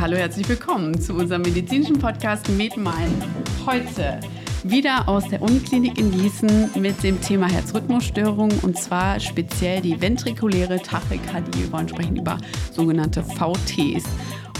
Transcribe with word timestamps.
Hallo, 0.00 0.16
herzlich 0.16 0.46
willkommen 0.50 1.00
zu 1.00 1.14
unserem 1.14 1.40
medizinischen 1.42 1.98
Podcast 1.98 2.46
MedMind. 2.50 3.24
Heute 3.64 4.20
wieder 4.62 5.08
aus 5.08 5.26
der 5.28 5.40
Uniklinik 5.40 5.98
in 5.98 6.10
Gießen 6.10 6.70
mit 6.78 7.02
dem 7.02 7.18
Thema 7.22 7.50
Herzrhythmusstörungen 7.50 8.58
und 8.60 8.76
zwar 8.78 9.18
speziell 9.18 9.80
die 9.80 9.98
ventrikuläre 9.98 10.78
Tachykardie. 10.78 11.58
Wir 11.58 11.72
wollen 11.72 11.88
sprechen 11.88 12.16
über 12.16 12.36
sogenannte 12.70 13.22
VTs. 13.22 14.04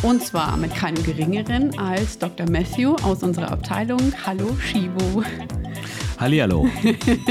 Und 0.02 0.22
zwar 0.22 0.56
mit 0.56 0.74
keinem 0.74 1.02
geringeren 1.02 1.78
als 1.78 2.18
Dr. 2.18 2.48
Matthew 2.50 2.94
aus 3.02 3.22
unserer 3.22 3.52
Abteilung. 3.52 4.14
Hallo, 4.24 4.56
Shivo. 4.58 5.22
Hallihallo. 6.24 6.66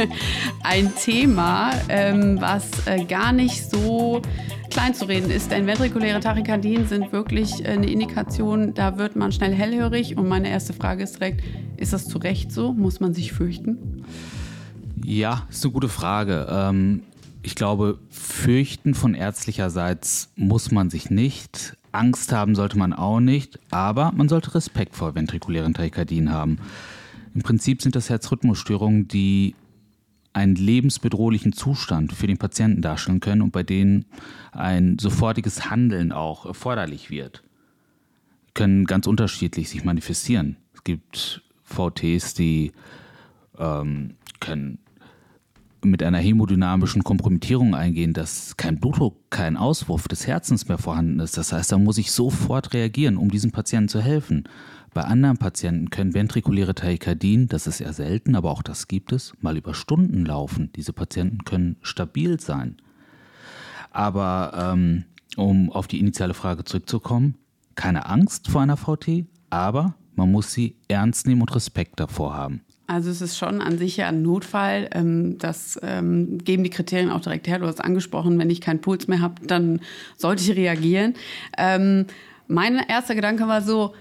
Ein 0.64 0.94
Thema, 0.96 1.72
ähm, 1.90 2.40
was 2.40 2.86
äh, 2.86 3.04
gar 3.06 3.34
nicht 3.34 3.68
so 3.68 4.22
klein 4.70 4.94
zu 4.94 5.06
reden 5.06 5.32
ist, 5.32 5.50
denn 5.50 5.66
ventrikuläre 5.66 6.20
Tachykardien 6.20 6.86
sind 6.86 7.12
wirklich 7.12 7.66
eine 7.66 7.90
Indikation, 7.90 8.76
da 8.76 9.00
wird 9.00 9.16
man 9.16 9.32
schnell 9.32 9.52
hellhörig. 9.52 10.16
Und 10.16 10.28
meine 10.28 10.50
erste 10.50 10.74
Frage 10.74 11.02
ist 11.02 11.16
direkt, 11.16 11.44
ist 11.76 11.92
das 11.92 12.08
zu 12.08 12.20
Recht 12.20 12.52
so? 12.52 12.72
Muss 12.72 13.00
man 13.00 13.16
sich 13.16 13.34
fürchten? 13.34 14.06
Ja, 15.04 15.48
ist 15.50 15.66
eine 15.66 15.74
gute 15.74 15.90
Frage. 15.90 16.46
Ähm, 16.52 17.02
ich 17.42 17.56
glaube, 17.56 17.98
fürchten 18.12 18.94
von 18.94 19.16
ärztlicherseits 19.16 20.30
muss 20.36 20.70
man 20.70 20.92
sich 20.92 21.10
nicht. 21.10 21.76
Angst 21.92 22.32
haben 22.32 22.54
sollte 22.54 22.78
man 22.78 22.94
auch 22.94 23.20
nicht, 23.20 23.58
aber 23.72 24.12
man 24.16 24.30
sollte 24.30 24.54
Respekt 24.54 24.96
vor 24.96 25.16
ventrikulären 25.16 25.74
Tachykardien 25.74 26.32
haben. 26.32 26.60
Im 27.34 27.42
Prinzip 27.42 27.82
sind 27.82 27.96
das 27.96 28.10
Herzrhythmusstörungen, 28.10 29.08
die 29.08 29.56
einen 30.34 30.56
lebensbedrohlichen 30.56 31.54
Zustand 31.54 32.12
für 32.14 32.28
den 32.28 32.38
Patienten 32.38 32.82
darstellen 32.82 33.20
können 33.20 33.42
und 33.42 33.52
bei 33.52 33.64
denen 33.64 34.06
ein 34.52 34.98
sofortiges 35.00 35.70
Handeln 35.70 36.12
auch 36.12 36.46
erforderlich 36.46 37.10
wird. 37.10 37.44
Können 38.54 38.86
ganz 38.86 39.08
unterschiedlich 39.08 39.70
sich 39.70 39.84
manifestieren. 39.84 40.58
Es 40.74 40.84
gibt 40.84 41.44
VTs, 41.64 42.34
die 42.34 42.72
ähm, 43.58 44.16
können 44.40 44.80
mit 45.86 46.02
einer 46.02 46.18
hämodynamischen 46.18 47.04
Kompromittierung 47.04 47.76
eingehen, 47.76 48.14
dass 48.14 48.58
kein 48.58 48.80
Blutdruck, 48.80 49.18
kein 49.30 49.58
Auswurf 49.58 50.08
des 50.08 50.28
Herzens 50.28 50.68
mehr 50.68 50.78
vorhanden 50.78 51.20
ist. 51.20 51.38
Das 51.38 51.52
heißt, 51.52 51.72
da 51.72 51.78
muss 51.78 51.98
ich 51.98 52.12
sofort 52.12 52.74
reagieren, 52.74 53.18
um 53.18 53.30
diesem 53.30 53.52
Patienten 53.52 53.90
zu 53.90 54.02
helfen. 54.02 54.48
Bei 54.94 55.04
anderen 55.06 55.38
Patienten 55.38 55.90
können 55.90 56.14
ventrikuläre 56.14 56.76
Tachykardien, 56.76 57.48
das 57.48 57.66
ist 57.66 57.82
eher 57.82 57.94
selten, 57.94 58.36
aber 58.36 58.52
auch 58.52 58.62
das 58.62 58.88
gibt 58.88 59.12
es, 59.12 59.34
mal 59.42 59.58
über 59.58 59.74
Stunden 59.74 60.24
laufen. 60.26 60.72
Diese 60.76 60.94
Patienten 60.94 61.46
können 61.46 61.78
stabil 61.82 62.40
sein. 62.40 62.78
Aber 63.92 64.74
ähm, 64.74 65.06
um 65.36 65.72
auf 65.72 65.88
die 65.88 66.00
initiale 66.00 66.36
Frage 66.36 66.64
zurückzukommen, 66.64 67.36
keine 67.76 68.06
Angst 68.06 68.50
vor 68.50 68.62
einer 68.62 68.78
VT, 68.78 69.26
aber 69.50 69.96
man 70.16 70.32
muss 70.32 70.54
sie 70.54 70.76
ernst 70.88 71.26
nehmen 71.26 71.42
und 71.42 71.56
Respekt 71.56 72.00
davor 72.00 72.36
haben. 72.36 72.62
Also 72.86 73.10
es 73.10 73.22
ist 73.22 73.38
schon 73.38 73.62
an 73.62 73.80
sich 73.80 73.98
ja 73.98 74.10
ein 74.10 74.22
Notfall. 74.22 74.90
Ähm, 74.92 75.40
das 75.40 75.80
ähm, 75.82 76.38
geben 76.38 76.64
die 76.64 76.70
Kriterien 76.70 77.10
auch 77.10 77.22
direkt 77.22 77.48
her. 77.48 77.58
Du 77.58 77.66
hast 77.66 77.84
angesprochen, 77.84 78.38
wenn 78.38 78.52
ich 78.52 78.62
keinen 78.62 78.82
Puls 78.82 79.08
mehr 79.08 79.22
habe, 79.22 79.46
dann 79.48 79.80
sollte 80.18 80.44
ich 80.44 80.56
reagieren. 80.56 81.16
Ähm, 81.58 82.06
mein 82.48 82.76
erster 82.76 83.16
Gedanke 83.16 83.48
war 83.48 83.62
so, 83.62 83.94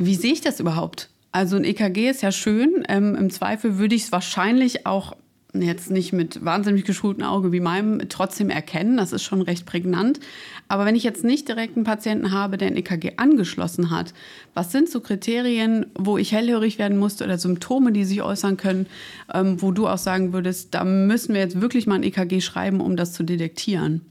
wie 0.00 0.14
sehe 0.14 0.32
ich 0.32 0.40
das 0.40 0.60
überhaupt? 0.60 1.10
Also 1.30 1.56
ein 1.56 1.64
EKG 1.64 2.10
ist 2.10 2.22
ja 2.22 2.32
schön. 2.32 2.82
Ähm, 2.88 3.14
Im 3.14 3.30
Zweifel 3.30 3.78
würde 3.78 3.94
ich 3.94 4.04
es 4.04 4.12
wahrscheinlich 4.12 4.86
auch 4.86 5.14
jetzt 5.52 5.90
nicht 5.90 6.12
mit 6.12 6.44
wahnsinnig 6.44 6.84
geschultem 6.84 7.24
Auge 7.24 7.52
wie 7.52 7.60
meinem 7.60 8.08
trotzdem 8.08 8.50
erkennen. 8.50 8.96
Das 8.96 9.12
ist 9.12 9.22
schon 9.22 9.42
recht 9.42 9.66
prägnant. 9.66 10.20
Aber 10.68 10.86
wenn 10.86 10.94
ich 10.94 11.02
jetzt 11.02 11.24
nicht 11.24 11.48
direkt 11.48 11.76
einen 11.76 11.84
Patienten 11.84 12.30
habe, 12.30 12.56
der 12.56 12.68
ein 12.68 12.76
EKG 12.76 13.14
angeschlossen 13.16 13.90
hat, 13.90 14.14
was 14.54 14.72
sind 14.72 14.88
so 14.88 15.00
Kriterien, 15.00 15.86
wo 15.94 16.18
ich 16.18 16.32
hellhörig 16.32 16.78
werden 16.78 16.98
musste 16.98 17.24
oder 17.24 17.38
Symptome, 17.38 17.92
die 17.92 18.04
sich 18.04 18.22
äußern 18.22 18.56
können, 18.56 18.86
ähm, 19.34 19.60
wo 19.60 19.72
du 19.72 19.88
auch 19.88 19.98
sagen 19.98 20.32
würdest, 20.32 20.74
da 20.74 20.84
müssen 20.84 21.34
wir 21.34 21.40
jetzt 21.40 21.60
wirklich 21.60 21.86
mal 21.86 21.96
ein 21.96 22.04
EKG 22.04 22.40
schreiben, 22.40 22.80
um 22.80 22.96
das 22.96 23.12
zu 23.12 23.24
detektieren? 23.24 24.09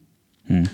Hm. 0.49 0.67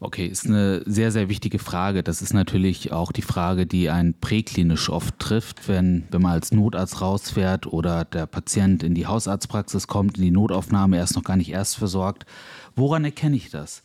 Okay, 0.00 0.26
ist 0.26 0.46
eine 0.46 0.82
sehr, 0.84 1.12
sehr 1.12 1.28
wichtige 1.28 1.60
Frage. 1.60 2.02
Das 2.02 2.22
ist 2.22 2.34
natürlich 2.34 2.90
auch 2.90 3.12
die 3.12 3.22
Frage, 3.22 3.66
die 3.66 3.88
einen 3.88 4.14
präklinisch 4.14 4.90
oft 4.90 5.16
trifft, 5.20 5.68
wenn, 5.68 6.08
wenn 6.10 6.22
man 6.22 6.32
als 6.32 6.50
Notarzt 6.50 7.00
rausfährt 7.00 7.68
oder 7.68 8.04
der 8.04 8.26
Patient 8.26 8.82
in 8.82 8.94
die 8.94 9.06
Hausarztpraxis 9.06 9.86
kommt, 9.86 10.18
in 10.18 10.24
die 10.24 10.32
Notaufnahme, 10.32 10.96
er 10.96 11.04
ist 11.04 11.14
noch 11.14 11.22
gar 11.22 11.36
nicht 11.36 11.52
erst 11.52 11.76
versorgt. 11.76 12.26
Woran 12.74 13.04
erkenne 13.04 13.36
ich 13.36 13.50
das? 13.50 13.84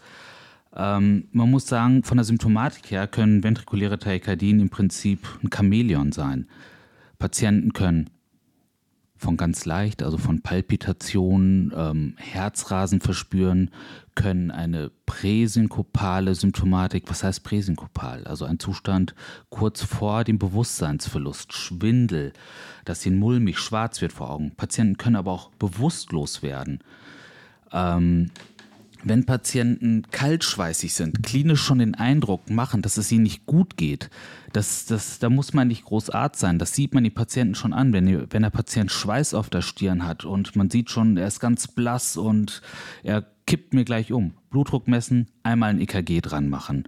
Ähm, 0.76 1.28
man 1.34 1.52
muss 1.52 1.68
sagen, 1.68 2.04
von 2.04 2.18
der 2.18 2.26
Symptomatik 2.26 2.90
her 2.90 3.06
können 3.06 3.44
ventrikuläre 3.44 4.00
Tachykardien 4.00 4.60
im 4.60 4.70
Prinzip 4.70 5.20
ein 5.44 5.52
Chamäleon 5.54 6.12
sein. 6.14 6.48
Patienten 7.20 7.74
können 7.74 8.10
von 9.18 9.38
ganz 9.38 9.66
leicht, 9.66 10.04
also 10.04 10.18
von 10.18 10.42
Palpitationen, 10.42 11.74
ähm, 11.76 12.14
Herzrasen 12.18 13.02
verspüren, 13.02 13.72
können 14.16 14.50
eine 14.50 14.90
präsynkopale 15.06 16.34
Symptomatik, 16.34 17.04
was 17.08 17.24
heißt 17.24 17.44
präsynkopal? 17.44 18.26
Also 18.26 18.46
ein 18.46 18.60
Zustand 18.60 19.14
kurz 19.50 19.84
vor 19.84 20.24
dem 20.24 20.40
Bewusstseinsverlust, 20.40 21.54
Schwindel, 21.54 22.34
dass 22.86 23.06
ihnen 23.06 23.20
mulmig 23.20 23.60
schwarz 23.60 24.02
wird 24.02 24.14
vor 24.14 24.32
Augen. 24.32 24.52
Patienten 24.56 24.98
können 24.98 25.16
aber 25.16 25.32
auch 25.32 25.52
bewusstlos 25.52 26.42
werden. 26.42 26.80
Ähm, 27.72 28.32
wenn 29.04 29.26
Patienten 29.26 30.04
kaltschweißig 30.12 30.94
sind, 30.94 31.24
klinisch 31.24 31.62
schon 31.62 31.80
den 31.80 31.96
Eindruck 31.96 32.50
machen, 32.50 32.82
dass 32.82 32.98
es 32.98 33.12
ihnen 33.12 33.24
nicht 33.24 33.46
gut 33.46 33.78
geht, 33.78 34.10
das, 34.54 34.86
das, 34.86 35.20
da 35.20 35.30
muss 35.30 35.54
man 35.54 35.68
nicht 35.68 35.86
groß 35.86 36.10
sein. 36.34 36.60
Das 36.60 36.74
sieht 36.74 36.94
man 36.94 37.04
die 37.04 37.10
Patienten 37.10 37.56
schon 37.56 37.74
an, 37.74 37.94
wenn, 37.94 38.32
wenn 38.32 38.42
der 38.42 38.50
Patient 38.50 38.92
Schweiß 38.92 39.34
auf 39.34 39.50
der 39.50 39.62
Stirn 39.62 40.06
hat 40.06 40.26
und 40.26 40.56
man 40.56 40.70
sieht 40.70 40.90
schon, 40.90 41.18
er 41.18 41.28
ist 41.28 41.40
ganz 41.40 41.68
blass 41.68 42.18
und 42.18 42.62
er 43.04 43.26
kippt 43.46 43.74
mir 43.74 43.86
gleich 43.86 44.12
um. 44.12 44.34
Blutdruck 44.50 44.88
messen, 44.88 45.28
einmal 45.44 45.72
ein 45.72 45.82
EKG 45.82 46.22
dran 46.22 46.50
machen. 46.50 46.88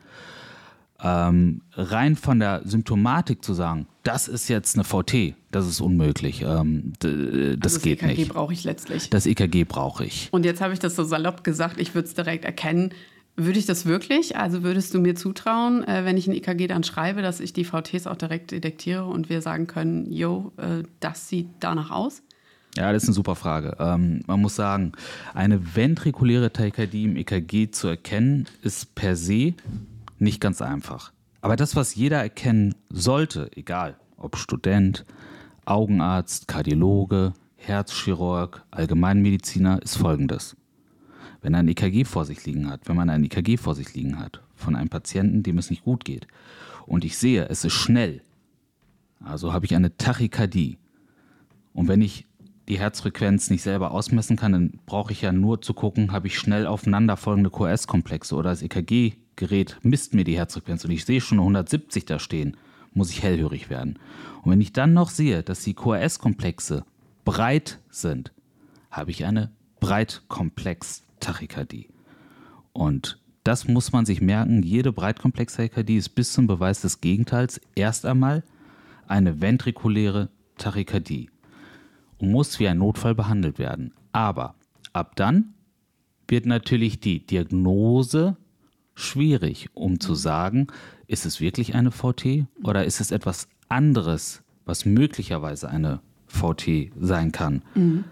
Ähm, 1.01 1.61
rein 1.73 2.15
von 2.15 2.39
der 2.39 2.61
Symptomatik 2.65 3.43
zu 3.43 3.53
sagen, 3.53 3.87
das 4.03 4.27
ist 4.27 4.49
jetzt 4.49 4.75
eine 4.75 4.83
VT, 4.83 5.35
das 5.51 5.67
ist 5.67 5.79
unmöglich. 5.79 6.41
Ähm, 6.41 6.93
das, 6.99 7.11
also 7.11 7.55
das 7.55 7.81
geht 7.81 8.03
EKG 8.03 8.07
nicht. 8.07 8.19
Das 8.19 8.25
EKG 8.25 8.33
brauche 8.33 8.53
ich 8.53 8.63
letztlich. 8.65 9.09
Das 9.09 9.25
EKG 9.25 9.63
brauche 9.63 10.05
ich. 10.05 10.27
Und 10.31 10.45
jetzt 10.45 10.61
habe 10.61 10.73
ich 10.73 10.79
das 10.79 10.95
so 10.95 11.03
salopp 11.03 11.43
gesagt, 11.43 11.79
ich 11.79 11.95
würde 11.95 12.07
es 12.07 12.13
direkt 12.13 12.43
erkennen. 12.43 12.93
Würde 13.37 13.57
ich 13.57 13.65
das 13.65 13.85
wirklich? 13.85 14.35
Also 14.35 14.63
würdest 14.63 14.93
du 14.93 14.99
mir 14.99 15.15
zutrauen, 15.15 15.87
äh, 15.87 16.03
wenn 16.03 16.17
ich 16.17 16.27
ein 16.27 16.33
EKG 16.33 16.67
dann 16.67 16.83
schreibe, 16.83 17.21
dass 17.21 17.39
ich 17.39 17.53
die 17.53 17.63
VTs 17.63 18.05
auch 18.05 18.17
direkt 18.17 18.51
detektiere 18.51 19.05
und 19.05 19.29
wir 19.29 19.41
sagen 19.41 19.67
können, 19.67 20.11
yo, 20.11 20.51
äh, 20.57 20.83
das 20.99 21.29
sieht 21.29 21.47
danach 21.61 21.91
aus? 21.91 22.21
Ja, 22.75 22.91
das 22.91 23.03
ist 23.03 23.09
eine 23.09 23.15
super 23.15 23.35
Frage. 23.35 23.77
Ähm, 23.79 24.21
man 24.27 24.41
muss 24.41 24.55
sagen, 24.55 24.91
eine 25.33 25.75
ventrikuläre 25.75 26.51
Tachykardie 26.51 27.05
im 27.05 27.15
EKG 27.15 27.71
zu 27.71 27.87
erkennen, 27.87 28.47
ist 28.61 28.93
per 28.95 29.15
se 29.15 29.53
nicht 30.21 30.41
ganz 30.41 30.61
einfach. 30.61 31.11
Aber 31.41 31.55
das, 31.55 31.75
was 31.75 31.95
jeder 31.95 32.21
erkennen 32.21 32.75
sollte, 32.89 33.49
egal 33.55 33.97
ob 34.17 34.37
Student, 34.37 35.05
Augenarzt, 35.65 36.47
Kardiologe, 36.47 37.33
Herzchirurg, 37.55 38.65
Allgemeinmediziner, 38.71 39.81
ist 39.81 39.97
folgendes. 39.97 40.57
Wenn 41.41 41.55
ein 41.55 41.67
EKG 41.67 42.03
vor 42.03 42.25
sich 42.25 42.45
liegen 42.45 42.69
hat, 42.69 42.81
wenn 42.87 42.95
man 42.95 43.09
ein 43.09 43.23
EKG 43.23 43.57
vor 43.57 43.75
sich 43.75 43.93
liegen 43.93 44.19
hat 44.19 44.41
von 44.55 44.75
einem 44.75 44.89
Patienten, 44.89 45.43
dem 45.43 45.57
es 45.57 45.69
nicht 45.69 45.83
gut 45.83 46.03
geht, 46.03 46.27
und 46.85 47.05
ich 47.05 47.17
sehe, 47.17 47.47
es 47.47 47.63
ist 47.63 47.73
schnell, 47.73 48.21
also 49.23 49.53
habe 49.53 49.65
ich 49.65 49.75
eine 49.75 49.95
Tachykardie. 49.95 50.77
Und 51.73 51.87
wenn 51.87 52.01
ich 52.01 52.25
die 52.67 52.79
Herzfrequenz 52.79 53.49
nicht 53.49 53.61
selber 53.61 53.91
ausmessen 53.91 54.37
kann, 54.37 54.51
dann 54.51 54.79
brauche 54.85 55.11
ich 55.11 55.21
ja 55.21 55.31
nur 55.31 55.61
zu 55.61 55.73
gucken, 55.73 56.11
habe 56.11 56.27
ich 56.27 56.37
schnell 56.37 56.67
aufeinanderfolgende 56.67 57.49
QS-Komplexe 57.49 58.35
oder 58.35 58.49
das 58.49 58.61
EKG-Gerät 59.39 59.77
misst 59.83 60.13
mir 60.13 60.23
die 60.23 60.37
Herzfrequenz 60.37 60.85
und 60.85 60.91
ich 60.91 61.03
sehe 61.05 61.21
schon 61.21 61.39
170 61.39 62.05
da 62.05 62.19
stehen, 62.19 62.55
muss 62.93 63.09
ich 63.11 63.23
hellhörig 63.23 63.69
werden. 63.69 63.97
Und 64.43 64.51
wenn 64.51 64.61
ich 64.61 64.71
dann 64.73 64.93
noch 64.93 65.09
sehe, 65.09 65.41
dass 65.43 65.63
die 65.63 65.73
QRS-Komplexe 65.73 66.85
breit 67.25 67.79
sind, 67.89 68.31
habe 68.91 69.09
ich 69.11 69.25
eine 69.25 69.51
Breitkomplex-Tachykardie. 69.79 71.89
Und 72.73 73.19
das 73.43 73.67
muss 73.67 73.91
man 73.91 74.05
sich 74.05 74.21
merken. 74.21 74.61
Jede 74.63 74.91
Breitkomplex-Tachykardie 74.91 75.97
ist 75.97 76.09
bis 76.09 76.33
zum 76.33 76.47
Beweis 76.47 76.81
des 76.81 77.01
Gegenteils 77.01 77.61
erst 77.75 78.05
einmal 78.05 78.43
eine 79.07 79.41
ventrikuläre 79.41 80.29
Tachykardie 80.57 81.29
und 82.17 82.31
muss 82.31 82.59
wie 82.59 82.67
ein 82.67 82.79
Notfall 82.79 83.15
behandelt 83.15 83.59
werden. 83.59 83.93
Aber 84.11 84.55
ab 84.93 85.15
dann 85.15 85.53
wird 86.27 86.45
natürlich 86.45 86.99
die 86.99 87.25
Diagnose 87.25 88.35
schwierig, 88.99 89.69
um 89.73 89.99
zu 89.99 90.15
sagen, 90.15 90.67
ist 91.07 91.25
es 91.25 91.41
wirklich 91.41 91.75
eine 91.75 91.91
VT 91.91 92.45
oder 92.63 92.85
ist 92.85 93.01
es 93.01 93.11
etwas 93.11 93.47
anderes, 93.67 94.41
was 94.65 94.85
möglicherweise 94.85 95.69
eine 95.69 95.99
VT 96.27 96.91
sein 96.99 97.31
kann. 97.31 97.61
Mhm. 97.75 98.03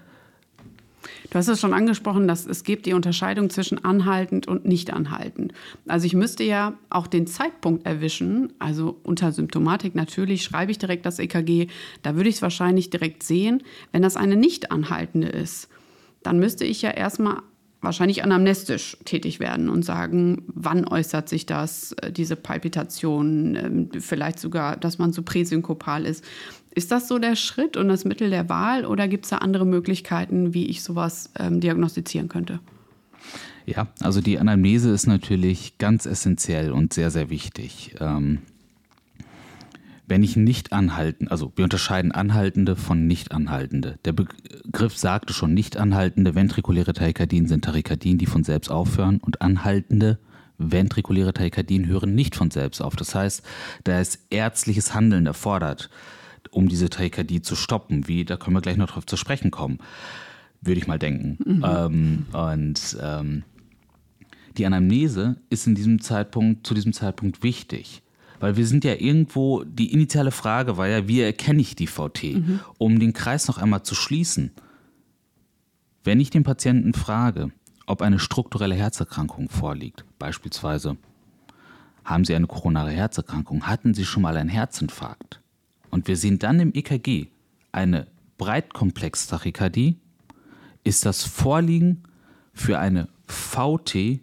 Du 1.30 1.38
hast 1.38 1.48
es 1.48 1.60
schon 1.60 1.74
angesprochen, 1.74 2.28
dass 2.28 2.45
es 2.45 2.63
gibt 2.63 2.86
die 2.86 2.94
Unterscheidung 2.94 3.50
zwischen 3.50 3.84
anhaltend 3.84 4.48
und 4.48 4.66
nicht 4.66 4.92
anhaltend. 4.92 5.54
Also 5.88 6.06
ich 6.06 6.13
müsste 6.13 6.44
ja 6.44 6.74
auch 6.89 7.07
den 7.07 7.28
Zeitpunkt 7.28 7.86
erwischen, 7.86 8.54
also 8.60 8.98
unter 9.04 9.31
Symptomatik 9.31 9.95
natürlich 9.95 10.44
schreibe 10.44 10.72
ich 10.72 10.80
direkt 10.80 11.06
das 11.06 11.19
EKG, 11.19 11.68
da 12.01 12.16
würde 12.16 12.30
ich 12.30 12.36
es 12.36 12.42
wahrscheinlich 12.42 12.89
direkt 12.89 13.24
sehen. 13.24 13.63
Wenn 13.92 14.01
das 14.01 14.18
eine 14.18 14.36
nicht 14.36 14.72
anhaltende 14.72 15.28
ist, 15.28 15.69
dann 16.24 16.39
müsste 16.39 16.66
ich 16.66 16.81
ja 16.81 16.92
erstmal 16.92 17.42
wahrscheinlich 17.81 18.24
anamnestisch 18.24 18.97
tätig 19.06 19.39
werden 19.39 19.69
und 19.69 19.83
sagen, 19.83 20.44
wann 20.47 20.88
äußert 20.88 21.29
sich 21.29 21.45
das, 21.45 21.94
äh, 21.94 22.12
diese 22.12 22.35
Palpitation, 22.35 23.56
ähm, 23.56 23.89
vielleicht 24.00 24.39
sogar, 24.39 24.77
dass 24.77 24.97
man 24.97 25.13
so 25.13 25.21
präsynkopal 25.21 26.06
ist. 26.06 26.24
Ist 26.71 26.91
das 26.91 27.07
so 27.07 27.18
der 27.19 27.35
Schritt 27.35 27.77
und 27.77 27.88
das 27.88 28.06
Mittel 28.06 28.29
der 28.29 28.50
Wahl 28.50 28.85
oder 28.85 29.07
gibt 29.07 29.25
es 29.25 29.31
da 29.31 29.38
andere 29.38 29.65
Möglichkeiten, 29.65 30.53
wie 30.53 30.68
ich 30.68 30.83
sowas 30.83 31.31
ähm, 31.39 31.59
diagnostizieren 31.59 32.27
könnte? 32.27 32.59
Ja, 33.65 33.88
also 34.00 34.21
die 34.21 34.39
Anamnese 34.39 34.91
ist 34.91 35.07
natürlich 35.07 35.77
ganz 35.77 36.06
essentiell 36.06 36.71
und 36.71 36.94
sehr, 36.94 37.12
sehr 37.12 37.29
wichtig. 37.29 37.95
Ähm 38.00 38.39
wenn 40.07 40.24
ich 40.24 40.38
nicht 40.38 40.71
anhalten, 40.71 41.27
also 41.27 41.51
wir 41.56 41.65
unterscheiden 41.65 42.13
anhaltende 42.13 42.75
von 42.75 43.07
nicht 43.07 43.33
anhaltende. 43.33 44.00
Der 44.06 44.13
Begriff 44.13 44.98
sagte 44.98 45.33
schon, 45.33 45.54
nicht 45.54 45.77
anhaltende 45.77 46.33
ventrikuläre 46.33 46.94
Tachykardien 46.94 47.45
sind 47.45 47.65
Tachykardien, 47.65 48.18
die 48.18 48.25
von 48.25 48.45
selbst 48.45 48.69
aufhören 48.69 49.19
und 49.19 49.42
anhaltende 49.42 50.18
ventrikuläre 50.57 51.33
Tachykardien 51.33 51.88
hören 51.88 52.15
nicht 52.15 52.36
von 52.36 52.51
selbst 52.51 52.81
auf. 52.81 52.95
Das 52.95 53.13
heißt, 53.13 53.44
da 53.83 54.00
ist 54.00 54.25
ärztliches 54.30 54.94
Handeln 54.94 55.25
erfordert, 55.25 55.89
um 56.51 56.69
diese 56.69 56.89
Tachykardie 56.89 57.42
zu 57.42 57.56
stoppen. 57.56 58.07
Wie, 58.07 58.24
da 58.24 58.38
können 58.38 58.56
wir 58.56 58.62
gleich 58.62 58.77
noch 58.77 58.89
drauf 58.89 59.06
zu 59.06 59.18
sprechen 59.18 59.51
kommen, 59.51 59.80
würde 60.62 60.80
ich 60.80 60.88
mal 60.88 61.00
denken. 61.00 61.38
Mhm. 61.45 61.65
Ähm, 61.68 62.25
und 62.31 62.98
ähm, 63.01 63.44
die 64.57 64.65
Anamnese 64.65 65.36
ist 65.50 65.68
in 65.68 65.75
diesem 65.75 66.01
Zeitpunkt, 66.01 66.65
zu 66.65 66.74
diesem 66.74 66.94
Zeitpunkt 66.94 67.44
wichtig. 67.44 68.01
Weil 68.39 68.56
wir 68.56 68.68
sind 68.68 68.84
ja 68.84 68.94
irgendwo, 68.94 69.63
die 69.63 69.92
initiale 69.92 70.31
Frage 70.31 70.78
war 70.78 70.88
ja, 70.88 71.07
wie 71.07 71.22
erkenne 71.22 71.62
ich 71.62 71.75
die 71.75 71.88
VT? 71.88 72.24
Mhm. 72.24 72.60
Um 72.78 73.00
den 73.00 73.13
Kreis 73.13 73.48
noch 73.48 73.57
einmal 73.57 73.84
zu 73.84 73.95
schließen. 73.95 74.51
Wenn 76.04 76.19
ich 76.19 76.30
den 76.30 76.44
Patienten 76.44 76.94
frage, 76.94 77.51
ob 77.88 78.01
eine 78.01 78.19
strukturelle 78.19 78.75
Herzerkrankung 78.75 79.50
vorliegt, 79.50 80.06
beispielsweise, 80.19 80.98
haben 82.06 82.24
Sie 82.25 82.36
eine 82.36 82.48
koronare 82.48 82.92
Herzerkrankung, 82.92 83.68
hatten 83.68 83.94
Sie 83.94 84.06
schon 84.06 84.24
mal 84.24 84.38
einen 84.38 84.50
Herzinfarkt? 84.50 85.42
Und 85.89 86.07
wir 86.07 86.16
sehen 86.16 86.39
dann 86.39 86.60
im 86.60 86.74
EKG 86.74 87.28
eine 87.72 88.07
Breitkomplex-Tachykardie, 88.38 89.98
ist 90.84 91.06
das 91.06 91.24
Vorliegen 91.24 92.04
für 92.54 92.80
eine 92.80 93.10
VT 93.25 94.22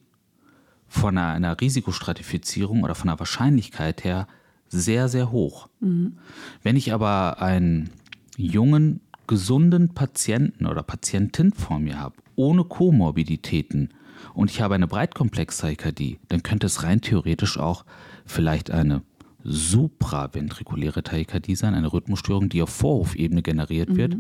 von 0.95 1.19
einer, 1.19 1.33
einer 1.33 1.61
Risikostratifizierung 1.61 2.85
oder 2.85 2.95
von 2.95 3.09
der 3.09 3.19
Wahrscheinlichkeit 3.19 4.05
her 4.05 4.29
sehr, 4.69 5.09
sehr 5.09 5.33
hoch. 5.33 5.69
Mhm. 5.81 6.19
Wenn 6.63 6.77
ich 6.77 6.93
aber 6.93 7.43
einen 7.43 7.91
jungen, 8.37 9.01
gesunden 9.27 9.89
Patienten 9.89 10.67
oder 10.67 10.83
Patientin 10.83 11.53
vor 11.53 11.81
mir 11.81 11.99
habe, 11.99 12.15
ohne 12.37 12.65
Komorbiditäten 12.65 13.91
und 14.35 14.51
ich 14.51 14.61
habe 14.61 14.75
eine 14.75 14.87
Breitkomplex-Tachykardie, 14.87 16.19
dann 16.29 16.43
könnte 16.43 16.67
es 16.67 16.83
rein 16.85 17.01
theoretisch 17.01 17.59
auch 17.59 17.85
vielleicht 18.25 18.71
eine 18.71 19.03
supraventrikuläre 19.43 21.03
Tachykardie 21.03 21.57
sein, 21.57 21.75
eine 21.75 21.93
Rhythmusstörung, 21.93 22.49
die 22.49 22.63
auf 22.63 22.71
Vorhofebene 22.71 23.43
generiert 23.43 23.91
mhm. 23.91 23.97
wird, 23.97 24.17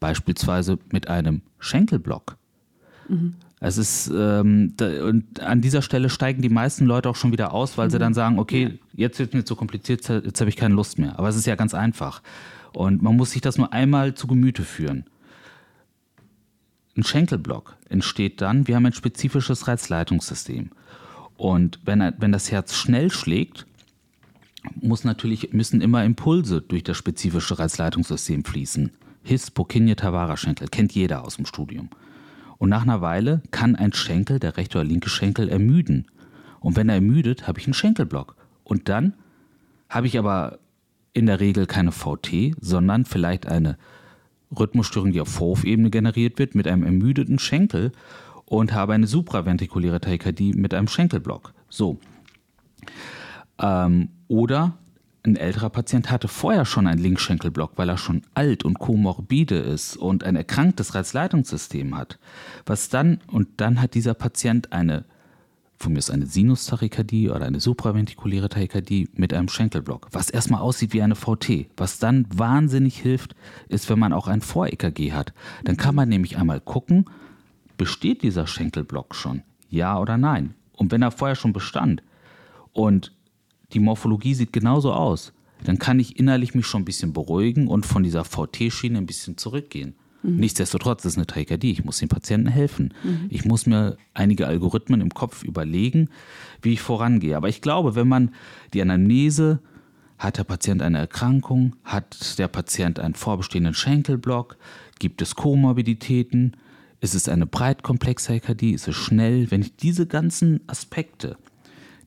beispielsweise 0.00 0.78
mit 0.90 1.08
einem 1.08 1.42
Schenkelblock. 1.58 2.36
Mhm. 3.08 3.34
Es 3.58 3.78
ist, 3.78 4.10
ähm, 4.14 4.74
da, 4.76 5.04
und 5.04 5.40
an 5.40 5.62
dieser 5.62 5.80
Stelle 5.80 6.10
steigen 6.10 6.42
die 6.42 6.50
meisten 6.50 6.84
Leute 6.84 7.08
auch 7.08 7.16
schon 7.16 7.32
wieder 7.32 7.54
aus, 7.54 7.78
weil 7.78 7.86
mhm. 7.86 7.90
sie 7.90 7.98
dann 7.98 8.14
sagen, 8.14 8.38
okay, 8.38 8.78
jetzt 8.92 9.18
wird 9.18 9.30
es 9.30 9.34
mir 9.34 9.44
zu 9.44 9.56
kompliziert, 9.56 10.06
jetzt 10.08 10.40
habe 10.40 10.50
ich 10.50 10.56
keine 10.56 10.74
Lust 10.74 10.98
mehr. 10.98 11.18
Aber 11.18 11.28
es 11.28 11.36
ist 11.36 11.46
ja 11.46 11.54
ganz 11.54 11.72
einfach. 11.72 12.22
Und 12.74 13.02
man 13.02 13.16
muss 13.16 13.30
sich 13.30 13.40
das 13.40 13.56
nur 13.56 13.72
einmal 13.72 14.14
zu 14.14 14.26
Gemüte 14.26 14.62
führen. 14.62 15.04
Ein 16.96 17.04
Schenkelblock 17.04 17.76
entsteht 17.88 18.40
dann, 18.40 18.68
wir 18.68 18.76
haben 18.76 18.86
ein 18.86 18.92
spezifisches 18.92 19.68
Reizleitungssystem. 19.68 20.70
Und 21.36 21.78
wenn, 21.84 22.12
wenn 22.18 22.32
das 22.32 22.50
Herz 22.50 22.74
schnell 22.74 23.10
schlägt, 23.10 23.66
muss 24.74 25.04
natürlich, 25.04 25.52
müssen 25.52 25.80
immer 25.80 26.04
Impulse 26.04 26.60
durch 26.60 26.84
das 26.84 26.96
spezifische 26.96 27.58
Reizleitungssystem 27.58 28.44
fließen. 28.44 28.90
His, 29.22 29.50
Purkinje, 29.50 29.96
Tavara 29.96 30.36
Schenkel, 30.36 30.68
kennt 30.68 30.92
jeder 30.92 31.24
aus 31.24 31.36
dem 31.36 31.46
Studium. 31.46 31.90
Und 32.58 32.70
nach 32.70 32.82
einer 32.82 33.00
Weile 33.00 33.42
kann 33.50 33.76
ein 33.76 33.92
Schenkel, 33.92 34.38
der 34.38 34.56
rechte 34.56 34.78
oder 34.78 34.86
linke 34.86 35.10
Schenkel, 35.10 35.48
ermüden. 35.48 36.06
Und 36.60 36.76
wenn 36.76 36.88
er 36.88 36.96
ermüdet, 36.96 37.46
habe 37.46 37.60
ich 37.60 37.66
einen 37.66 37.74
Schenkelblock. 37.74 38.36
Und 38.64 38.88
dann 38.88 39.14
habe 39.88 40.06
ich 40.06 40.18
aber 40.18 40.58
in 41.12 41.26
der 41.26 41.40
Regel 41.40 41.66
keine 41.66 41.92
VT, 41.92 42.54
sondern 42.60 43.04
vielleicht 43.04 43.46
eine 43.46 43.78
Rhythmusstörung, 44.56 45.12
die 45.12 45.20
auf 45.20 45.28
Vorhofebene 45.28 45.90
generiert 45.90 46.38
wird, 46.38 46.54
mit 46.54 46.66
einem 46.66 46.84
ermüdeten 46.84 47.38
Schenkel 47.38 47.92
und 48.44 48.72
habe 48.72 48.94
eine 48.94 49.06
supraventrikuläre 49.06 50.00
Tachykardie 50.00 50.52
mit 50.52 50.72
einem 50.74 50.88
Schenkelblock. 50.88 51.52
So. 51.68 51.98
Ähm, 53.58 54.10
oder 54.28 54.78
ein 55.26 55.36
älterer 55.36 55.70
Patient 55.70 56.10
hatte 56.10 56.28
vorher 56.28 56.64
schon 56.64 56.86
einen 56.86 57.00
Linkschenkelblock, 57.00 57.72
weil 57.76 57.88
er 57.88 57.98
schon 57.98 58.22
alt 58.34 58.64
und 58.64 58.78
komorbide 58.78 59.56
ist 59.56 59.96
und 59.96 60.24
ein 60.24 60.36
erkranktes 60.36 60.94
Reizleitungssystem 60.94 61.96
hat. 61.96 62.18
Was 62.64 62.88
dann, 62.88 63.20
und 63.30 63.48
dann 63.58 63.80
hat 63.80 63.94
dieser 63.94 64.14
Patient 64.14 64.72
eine, 64.72 65.04
von 65.78 65.92
mir 65.92 65.98
ist 65.98 66.10
eine 66.10 66.26
Sinustachykardie 66.26 67.30
oder 67.30 67.44
eine 67.44 67.60
supraventrikuläre 67.60 68.48
Tachykardie 68.48 69.10
mit 69.14 69.34
einem 69.34 69.48
Schenkelblock, 69.48 70.08
was 70.12 70.30
erstmal 70.30 70.60
aussieht 70.60 70.92
wie 70.92 71.02
eine 71.02 71.16
VT. 71.16 71.66
Was 71.76 71.98
dann 71.98 72.26
wahnsinnig 72.34 72.98
hilft, 72.98 73.34
ist, 73.68 73.90
wenn 73.90 73.98
man 73.98 74.12
auch 74.12 74.28
ein 74.28 74.40
Vor-EKG 74.40 75.12
hat. 75.12 75.34
Dann 75.64 75.76
kann 75.76 75.94
man 75.94 76.08
nämlich 76.08 76.38
einmal 76.38 76.60
gucken, 76.60 77.06
besteht 77.76 78.22
dieser 78.22 78.46
Schenkelblock 78.46 79.14
schon? 79.14 79.42
Ja 79.68 79.98
oder 79.98 80.16
nein? 80.16 80.54
Und 80.72 80.92
wenn 80.92 81.02
er 81.02 81.10
vorher 81.10 81.36
schon 81.36 81.52
bestand 81.52 82.02
und 82.72 83.12
die 83.72 83.80
Morphologie 83.80 84.34
sieht 84.34 84.52
genauso 84.52 84.92
aus, 84.92 85.32
dann 85.64 85.78
kann 85.78 85.98
ich 85.98 86.18
innerlich 86.18 86.54
mich 86.54 86.66
schon 86.66 86.82
ein 86.82 86.86
bisschen 86.86 87.12
beruhigen 87.12 87.68
und 87.68 87.86
von 87.86 88.02
dieser 88.02 88.24
VT-Schiene 88.24 88.98
ein 88.98 89.06
bisschen 89.06 89.36
zurückgehen. 89.36 89.94
Mhm. 90.22 90.36
Nichtsdestotrotz 90.36 91.04
ist 91.04 91.12
es 91.12 91.16
eine 91.16 91.26
Tachykardie. 91.26 91.70
Ich 91.70 91.84
muss 91.84 91.98
den 91.98 92.08
Patienten 92.08 92.48
helfen. 92.48 92.92
Mhm. 93.02 93.26
Ich 93.30 93.44
muss 93.44 93.66
mir 93.66 93.96
einige 94.14 94.46
Algorithmen 94.46 95.00
im 95.00 95.10
Kopf 95.10 95.42
überlegen, 95.42 96.10
wie 96.62 96.72
ich 96.72 96.80
vorangehe. 96.80 97.36
Aber 97.36 97.48
ich 97.48 97.62
glaube, 97.62 97.94
wenn 97.94 98.08
man 98.08 98.34
die 98.74 98.82
Anamnese 98.82 99.60
hat 100.18 100.38
der 100.38 100.44
Patient 100.44 100.80
eine 100.82 100.98
Erkrankung, 100.98 101.76
hat 101.84 102.38
der 102.38 102.48
Patient 102.48 102.98
einen 102.98 103.14
vorbestehenden 103.14 103.74
Schenkelblock, 103.74 104.56
gibt 104.98 105.20
es 105.20 105.34
Komorbiditäten, 105.34 106.56
ist 107.00 107.14
es 107.14 107.28
eine 107.28 107.46
breitkomplexe 107.46 108.28
Tachykardie, 108.28 108.72
ist 108.72 108.88
es 108.88 108.96
schnell, 108.96 109.50
wenn 109.50 109.60
ich 109.60 109.76
diese 109.76 110.06
ganzen 110.06 110.60
Aspekte 110.66 111.36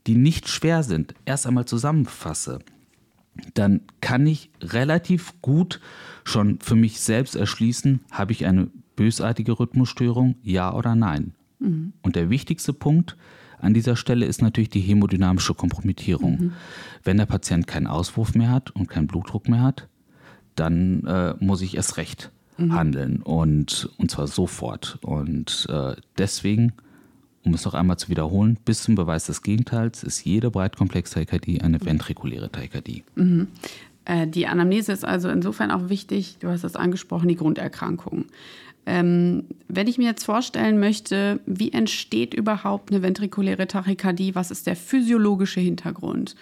die 0.09 0.15
nicht 0.15 0.49
schwer 0.49 0.81
sind, 0.81 1.13
erst 1.25 1.45
einmal 1.45 1.65
zusammenfasse, 1.65 2.57
dann 3.53 3.81
kann 4.01 4.25
ich 4.25 4.49
relativ 4.59 5.39
gut 5.43 5.79
schon 6.23 6.57
für 6.61 6.75
mich 6.75 6.99
selbst 6.99 7.35
erschließen, 7.35 7.99
habe 8.09 8.31
ich 8.31 8.47
eine 8.47 8.71
bösartige 8.95 9.59
Rhythmusstörung, 9.59 10.35
ja 10.41 10.73
oder 10.73 10.95
nein. 10.95 11.35
Mhm. 11.59 11.93
Und 12.01 12.15
der 12.15 12.31
wichtigste 12.31 12.73
Punkt 12.73 13.17
an 13.59 13.75
dieser 13.75 13.95
Stelle 13.95 14.25
ist 14.25 14.41
natürlich 14.41 14.71
die 14.71 14.79
hämodynamische 14.79 15.53
Kompromittierung. 15.53 16.39
Mhm. 16.39 16.53
Wenn 17.03 17.17
der 17.17 17.27
Patient 17.27 17.67
keinen 17.67 17.85
Auswurf 17.85 18.33
mehr 18.33 18.49
hat 18.49 18.71
und 18.71 18.89
keinen 18.89 19.05
Blutdruck 19.05 19.47
mehr 19.47 19.61
hat, 19.61 19.89
dann 20.55 21.05
äh, 21.05 21.35
muss 21.39 21.61
ich 21.61 21.77
erst 21.77 21.97
recht 21.97 22.31
mhm. 22.57 22.73
handeln 22.73 23.21
und, 23.21 23.91
und 23.97 24.09
zwar 24.09 24.25
sofort. 24.25 24.97
Und 25.03 25.67
äh, 25.69 25.95
deswegen 26.17 26.73
um 27.43 27.53
es 27.53 27.65
noch 27.65 27.74
einmal 27.74 27.98
zu 27.98 28.10
wiederholen, 28.10 28.58
bis 28.65 28.84
zum 28.84 28.96
Beweis 28.96 29.25
des 29.25 29.41
Gegenteils 29.41 30.03
ist 30.03 30.25
jede 30.25 30.51
Breitkomplex-Tachykardie 30.51 31.62
eine 31.62 31.84
ventrikuläre 31.84 32.51
Tachykardie. 32.51 33.03
Mhm. 33.15 33.48
Äh, 34.05 34.27
die 34.27 34.48
Anamnese 34.48 34.91
ist 34.91 35.05
also 35.05 35.29
insofern 35.29 35.72
auch 35.72 35.89
wichtig, 35.89 36.38
du 36.39 36.50
hast 36.50 36.63
es 36.63 36.75
angesprochen, 36.75 37.27
die 37.27 37.36
Grunderkrankung. 37.36 38.25
Ähm, 38.86 39.43
wenn 39.67 39.88
ich 39.88 39.98
mir 39.98 40.08
jetzt 40.08 40.24
vorstellen 40.24 40.79
möchte, 40.79 41.39
wie 41.46 41.72
entsteht 41.72 42.34
überhaupt 42.34 42.91
eine 42.91 43.01
ventrikuläre 43.01 43.67
Tachykardie, 43.67 44.36
was 44.36 44.51
ist 44.51 44.67
der 44.67 44.75
physiologische 44.75 45.60
Hintergrund? 45.60 46.36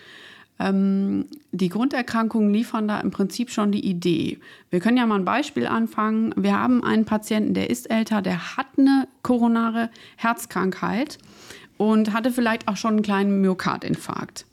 Ähm, 0.59 1.25
die 1.51 1.69
Grunderkrankungen 1.69 2.51
liefern 2.53 2.87
da 2.87 2.99
im 2.99 3.11
Prinzip 3.11 3.51
schon 3.51 3.71
die 3.71 3.85
Idee. 3.85 4.39
Wir 4.69 4.79
können 4.79 4.97
ja 4.97 5.05
mal 5.05 5.19
ein 5.19 5.25
Beispiel 5.25 5.67
anfangen. 5.67 6.33
Wir 6.35 6.57
haben 6.59 6.83
einen 6.83 7.05
Patienten, 7.05 7.53
der 7.53 7.69
ist 7.69 7.89
älter, 7.89 8.21
der 8.21 8.57
hat 8.57 8.67
eine 8.77 9.07
koronare 9.21 9.89
Herzkrankheit 10.15 11.19
und 11.77 12.13
hatte 12.13 12.31
vielleicht 12.31 12.67
auch 12.67 12.77
schon 12.77 12.93
einen 12.93 13.01
kleinen 13.03 13.41
Myokardinfarkt. 13.41 14.45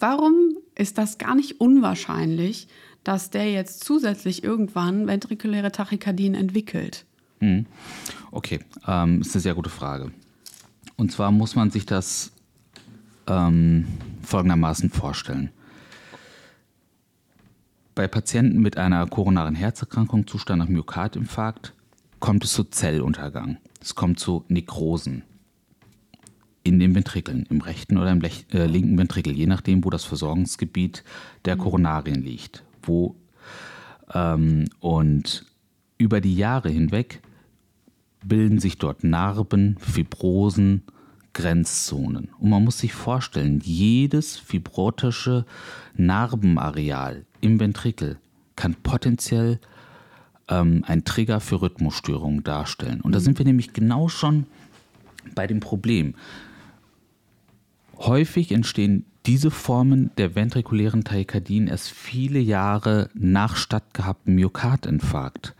Warum 0.00 0.56
ist 0.74 0.98
das 0.98 1.18
gar 1.18 1.34
nicht 1.34 1.60
unwahrscheinlich, 1.60 2.68
dass 3.04 3.30
der 3.30 3.50
jetzt 3.50 3.84
zusätzlich 3.84 4.42
irgendwann 4.42 5.06
ventrikuläre 5.06 5.72
Tachykardien 5.72 6.34
entwickelt? 6.34 7.04
Mhm. 7.40 7.66
Okay, 8.30 8.60
ähm, 8.86 9.20
ist 9.20 9.34
eine 9.34 9.42
sehr 9.42 9.54
gute 9.54 9.70
Frage. 9.70 10.10
Und 10.96 11.12
zwar 11.12 11.30
muss 11.30 11.54
man 11.54 11.70
sich 11.70 11.86
das 11.86 12.32
ähm, 13.26 13.86
folgendermaßen 14.24 14.90
vorstellen. 14.90 15.50
Bei 17.94 18.08
Patienten 18.08 18.60
mit 18.60 18.76
einer 18.76 19.06
koronaren 19.06 19.54
Herzerkrankung, 19.54 20.26
Zustand 20.26 20.58
nach 20.58 20.68
Myokardinfarkt, 20.68 21.72
kommt 22.18 22.44
es 22.44 22.52
zu 22.52 22.64
Zelluntergang. 22.64 23.58
Es 23.80 23.94
kommt 23.94 24.18
zu 24.18 24.44
Nekrosen 24.48 25.22
in 26.64 26.80
den 26.80 26.94
Ventrikeln, 26.94 27.46
im 27.50 27.60
rechten 27.60 27.98
oder 27.98 28.10
im 28.10 28.22
äh, 28.22 28.66
linken 28.66 28.98
Ventrikel, 28.98 29.34
je 29.34 29.46
nachdem, 29.46 29.84
wo 29.84 29.90
das 29.90 30.04
Versorgungsgebiet 30.04 31.04
der 31.44 31.56
Koronarien 31.56 32.22
liegt. 32.22 32.64
Wo, 32.82 33.14
ähm, 34.12 34.64
und 34.80 35.44
über 35.98 36.20
die 36.22 36.34
Jahre 36.34 36.70
hinweg 36.70 37.20
bilden 38.24 38.58
sich 38.58 38.78
dort 38.78 39.04
Narben, 39.04 39.76
Fibrosen, 39.78 40.82
Grenzzonen. 41.34 42.30
Und 42.38 42.48
man 42.48 42.64
muss 42.64 42.78
sich 42.78 42.94
vorstellen, 42.94 43.60
jedes 43.62 44.38
fibrotische 44.38 45.44
Narbenareal 45.96 47.26
im 47.40 47.60
Ventrikel 47.60 48.18
kann 48.56 48.74
potenziell 48.82 49.60
ähm, 50.48 50.84
ein 50.86 51.04
Trigger 51.04 51.40
für 51.40 51.60
Rhythmusstörungen 51.60 52.42
darstellen. 52.44 53.00
Und 53.00 53.14
da 53.14 53.20
sind 53.20 53.38
wir 53.38 53.44
nämlich 53.44 53.72
genau 53.72 54.08
schon 54.08 54.46
bei 55.34 55.46
dem 55.46 55.60
Problem. 55.60 56.14
Häufig 57.98 58.52
entstehen 58.52 59.04
diese 59.26 59.50
Formen 59.50 60.10
der 60.18 60.34
ventrikulären 60.34 61.04
Tachykardien 61.04 61.66
erst 61.66 61.90
viele 61.90 62.38
Jahre 62.38 63.08
nach 63.14 63.56
stattgehabtem 63.56 64.34
Myokardinfarkt. 64.34 65.54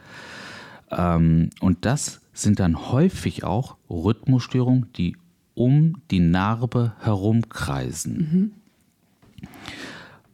Ähm, 0.90 1.50
und 1.60 1.84
das 1.84 2.20
sind 2.32 2.60
dann 2.60 2.90
häufig 2.90 3.44
auch 3.44 3.76
Rhythmusstörungen, 3.88 4.92
die 4.96 5.16
um 5.54 5.96
die 6.10 6.20
Narbe 6.20 6.92
herumkreisen. 7.00 8.16
Mhm. 8.16 8.52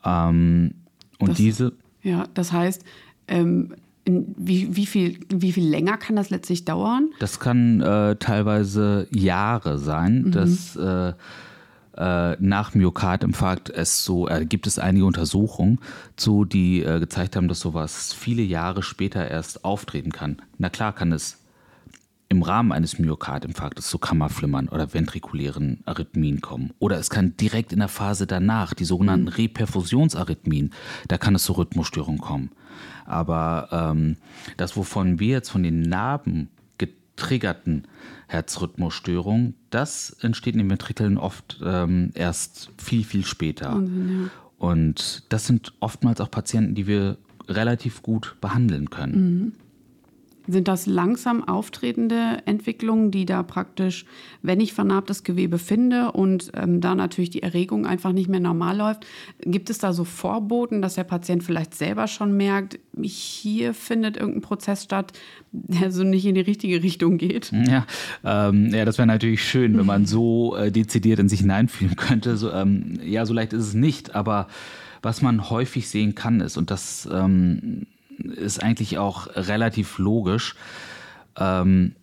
Ähm, 0.05 0.75
und 1.19 1.31
das, 1.31 1.37
diese. 1.37 1.73
Ja, 2.03 2.25
das 2.35 2.53
heißt, 2.53 2.85
ähm, 3.29 3.75
wie, 4.07 4.75
wie, 4.75 4.87
viel, 4.87 5.21
wie 5.29 5.53
viel 5.53 5.69
länger 5.69 5.99
kann 5.99 6.17
das 6.17 6.31
letztlich 6.31 6.65
dauern? 6.65 7.11
Das 7.19 7.39
kann 7.39 7.81
äh, 7.81 8.17
teilweise 8.17 9.07
Jahre 9.11 9.79
sein. 9.79 10.23
Mhm. 10.25 10.33
Das. 10.33 10.77
Äh, 10.77 11.13
äh, 11.97 12.37
nach 12.41 12.75
Myokardinfarkt 12.75 13.69
es 13.69 14.05
so, 14.05 14.27
äh, 14.29 14.47
gibt 14.47 14.67
es 14.67 14.79
einige 14.79 15.05
Untersuchungen 15.05 15.81
zu, 16.17 16.47
die 16.47 16.83
äh, 16.83 16.99
gezeigt 17.01 17.37
haben, 17.37 17.49
dass 17.49 17.61
sowas 17.61 18.15
viele 18.15 18.43
Jahre 18.43 18.83
später 18.83 19.29
erst 19.29 19.65
auftreten 19.65 20.11
kann. 20.11 20.39
Na 20.57 20.71
klar 20.71 20.95
kann 20.95 21.13
es 21.13 21.40
im 22.31 22.43
Rahmen 22.43 22.71
eines 22.71 22.99
Myokardinfarktes 22.99 23.91
zu 23.91 23.99
Kammerflimmern 23.99 24.69
oder 24.69 24.95
ventrikulären 24.95 25.81
Arrhythmien 25.85 26.41
kommen. 26.41 26.73
Oder 26.79 26.97
es 26.99 27.11
kann 27.11 27.37
direkt 27.37 27.73
in 27.73 27.81
der 27.81 27.89
Phase 27.89 28.27
danach, 28.27 28.73
die 28.73 28.85
sogenannten 28.85 29.27
mhm. 29.27 29.33
Reperfusionsarrhythmien, 29.33 30.71
da 31.09 31.19
kann 31.19 31.35
es 31.35 31.43
zu 31.43 31.53
Rhythmusstörungen 31.53 32.21
kommen. 32.21 32.51
Aber 33.05 33.69
ähm, 33.73 34.17
das, 34.57 34.77
wovon 34.77 35.19
wir 35.19 35.31
jetzt 35.31 35.51
von 35.51 35.65
den 35.65 35.83
Narben 35.83 36.51
getriggerten 36.79 37.89
Herzrhythmusstörungen, 38.29 39.55
das 39.71 40.17
entsteht 40.21 40.55
in 40.55 40.61
den 40.61 40.71
Ventrikeln 40.71 41.19
oft 41.19 41.59
ähm, 41.65 42.13
erst 42.15 42.71
viel, 42.79 43.03
viel 43.03 43.25
später. 43.25 43.75
Wahnsinn, 43.75 44.23
ja. 44.23 44.31
Und 44.57 45.25
das 45.31 45.49
sind 45.49 45.73
oftmals 45.81 46.21
auch 46.21 46.31
Patienten, 46.31 46.77
die 46.77 46.87
wir 46.87 47.17
relativ 47.49 48.03
gut 48.03 48.37
behandeln 48.41 48.89
können. 48.89 49.15
Mhm. 49.15 49.53
Sind 50.51 50.69
das 50.69 50.87
langsam 50.87 51.45
auftretende 51.45 52.39
Entwicklungen, 52.45 53.11
die 53.11 53.25
da 53.25 53.43
praktisch, 53.43 54.05
wenn 54.43 54.61
ich 54.61 54.73
vernarbtes 54.73 55.23
Gewebe 55.23 55.59
finde 55.59 56.13
und 56.13 56.51
ähm, 56.55 56.81
da 56.81 56.95
natürlich 56.95 57.31
die 57.31 57.43
Erregung 57.43 57.87
einfach 57.87 58.13
nicht 58.13 58.29
mehr 58.29 58.41
normal 58.41 58.77
läuft, 58.77 59.07
gibt 59.41 59.71
es 59.71 59.79
da 59.79 59.93
so 59.93 60.05
Vorboten, 60.05 60.83
dass 60.83 60.95
der 60.95 61.05
Patient 61.05 61.45
vielleicht 61.45 61.75
selber 61.75 62.07
schon 62.07 62.37
merkt, 62.37 62.79
hier 63.01 63.75
findet 63.75 64.17
irgendein 64.17 64.43
Prozess 64.43 64.85
statt, 64.85 65.13
der 65.53 65.93
so 65.93 66.05
nicht 66.05 66.27
in 66.27 66.35
die 66.35 66.41
richtige 66.41 66.83
Richtung 66.83 67.19
geht? 67.19 67.53
Ja, 67.53 67.87
ähm, 68.25 68.71
ja 68.73 68.85
das 68.85 68.99
wäre 68.99 69.07
natürlich 69.07 69.45
schön, 69.45 69.79
wenn 69.79 69.87
man 69.87 70.07
so 70.07 70.57
äh, 70.57 70.73
dezidiert 70.73 71.19
in 71.19 71.29
sich 71.29 71.41
hineinfühlen 71.41 71.97
könnte. 71.97 72.37
So, 72.37 72.51
ähm, 72.53 72.99
ja, 73.05 73.27
so 73.27 73.35
leicht 73.35 73.53
ist 73.53 73.67
es 73.67 73.75
nicht, 73.75 74.15
aber 74.15 74.49
was 75.03 75.23
man 75.23 75.51
häufig 75.51 75.89
sehen 75.89 76.15
kann, 76.15 76.41
ist, 76.41 76.57
und 76.57 76.71
das 76.71 77.09
ähm, 77.11 77.87
ist 78.21 78.63
eigentlich 78.63 78.99
auch 78.99 79.29
relativ 79.35 79.99
logisch. 79.99 80.55
Ähm, 81.37 81.95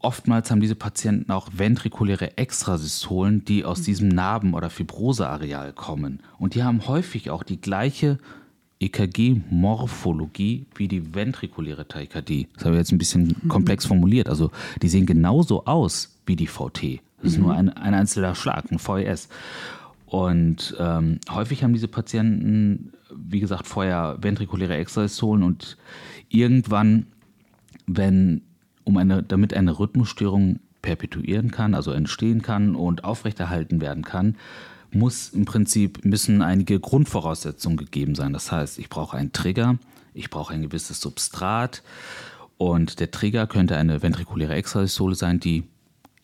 oftmals 0.00 0.50
haben 0.50 0.60
diese 0.60 0.74
Patienten 0.74 1.32
auch 1.32 1.48
ventrikuläre 1.52 2.36
Extrasystolen, 2.36 3.44
die 3.44 3.64
aus 3.64 3.80
mhm. 3.80 3.84
diesem 3.84 4.08
Narben- 4.08 4.54
oder 4.54 4.70
Fibroseareal 4.70 5.72
kommen. 5.72 6.20
Und 6.38 6.54
die 6.54 6.62
haben 6.62 6.86
häufig 6.86 7.30
auch 7.30 7.42
die 7.42 7.60
gleiche 7.60 8.18
EKG-Morphologie 8.80 10.66
wie 10.74 10.88
die 10.88 11.14
ventrikuläre 11.14 11.88
Tachykardie. 11.88 12.48
Das 12.54 12.64
habe 12.64 12.74
ich 12.74 12.80
jetzt 12.80 12.92
ein 12.92 12.98
bisschen 12.98 13.36
mhm. 13.42 13.48
komplex 13.48 13.86
formuliert. 13.86 14.28
Also 14.28 14.50
die 14.82 14.88
sehen 14.88 15.06
genauso 15.06 15.64
aus 15.64 16.18
wie 16.26 16.36
die 16.36 16.46
VT. 16.46 17.00
Das 17.22 17.32
ist 17.32 17.38
mhm. 17.38 17.44
nur 17.44 17.54
ein, 17.54 17.70
ein 17.70 17.94
einzelner 17.94 18.34
Schlag, 18.34 18.70
ein 18.70 18.78
VES. 18.78 19.28
Und 20.14 20.76
ähm, 20.78 21.18
häufig 21.28 21.64
haben 21.64 21.72
diese 21.72 21.88
Patienten, 21.88 22.92
wie 23.12 23.40
gesagt, 23.40 23.66
vorher 23.66 24.16
ventrikuläre 24.20 24.76
Extrasystolen 24.76 25.42
und 25.42 25.76
irgendwann, 26.28 27.06
wenn, 27.88 28.42
um 28.84 28.96
eine, 28.96 29.24
damit 29.24 29.54
eine 29.54 29.76
Rhythmusstörung 29.76 30.60
perpetuieren 30.82 31.50
kann, 31.50 31.74
also 31.74 31.90
entstehen 31.90 32.42
kann 32.42 32.76
und 32.76 33.02
aufrechterhalten 33.02 33.80
werden 33.80 34.04
kann, 34.04 34.36
muss 34.92 35.30
im 35.30 35.46
Prinzip 35.46 36.04
müssen 36.04 36.42
einige 36.42 36.78
Grundvoraussetzungen 36.78 37.76
gegeben 37.76 38.14
sein. 38.14 38.32
Das 38.32 38.52
heißt, 38.52 38.78
ich 38.78 38.88
brauche 38.88 39.16
einen 39.16 39.32
Trigger, 39.32 39.78
ich 40.12 40.30
brauche 40.30 40.54
ein 40.54 40.62
gewisses 40.62 41.00
Substrat 41.00 41.82
und 42.56 43.00
der 43.00 43.10
Trigger 43.10 43.48
könnte 43.48 43.76
eine 43.76 44.00
ventrikuläre 44.00 44.54
Extrasystole 44.54 45.16
sein, 45.16 45.40
die 45.40 45.64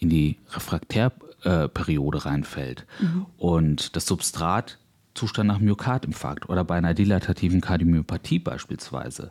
in 0.00 0.08
die 0.08 0.38
Refraktär 0.50 1.12
äh, 1.44 1.68
Periode 1.68 2.24
reinfällt. 2.24 2.86
Mhm. 3.00 3.26
Und 3.38 3.96
das 3.96 4.06
Substrat 4.06 4.78
Zustand 5.14 5.48
nach 5.48 5.58
Myokardinfarkt 5.58 6.48
oder 6.48 6.64
bei 6.64 6.76
einer 6.76 6.94
dilatativen 6.94 7.60
Kardiomyopathie 7.60 8.38
beispielsweise. 8.38 9.30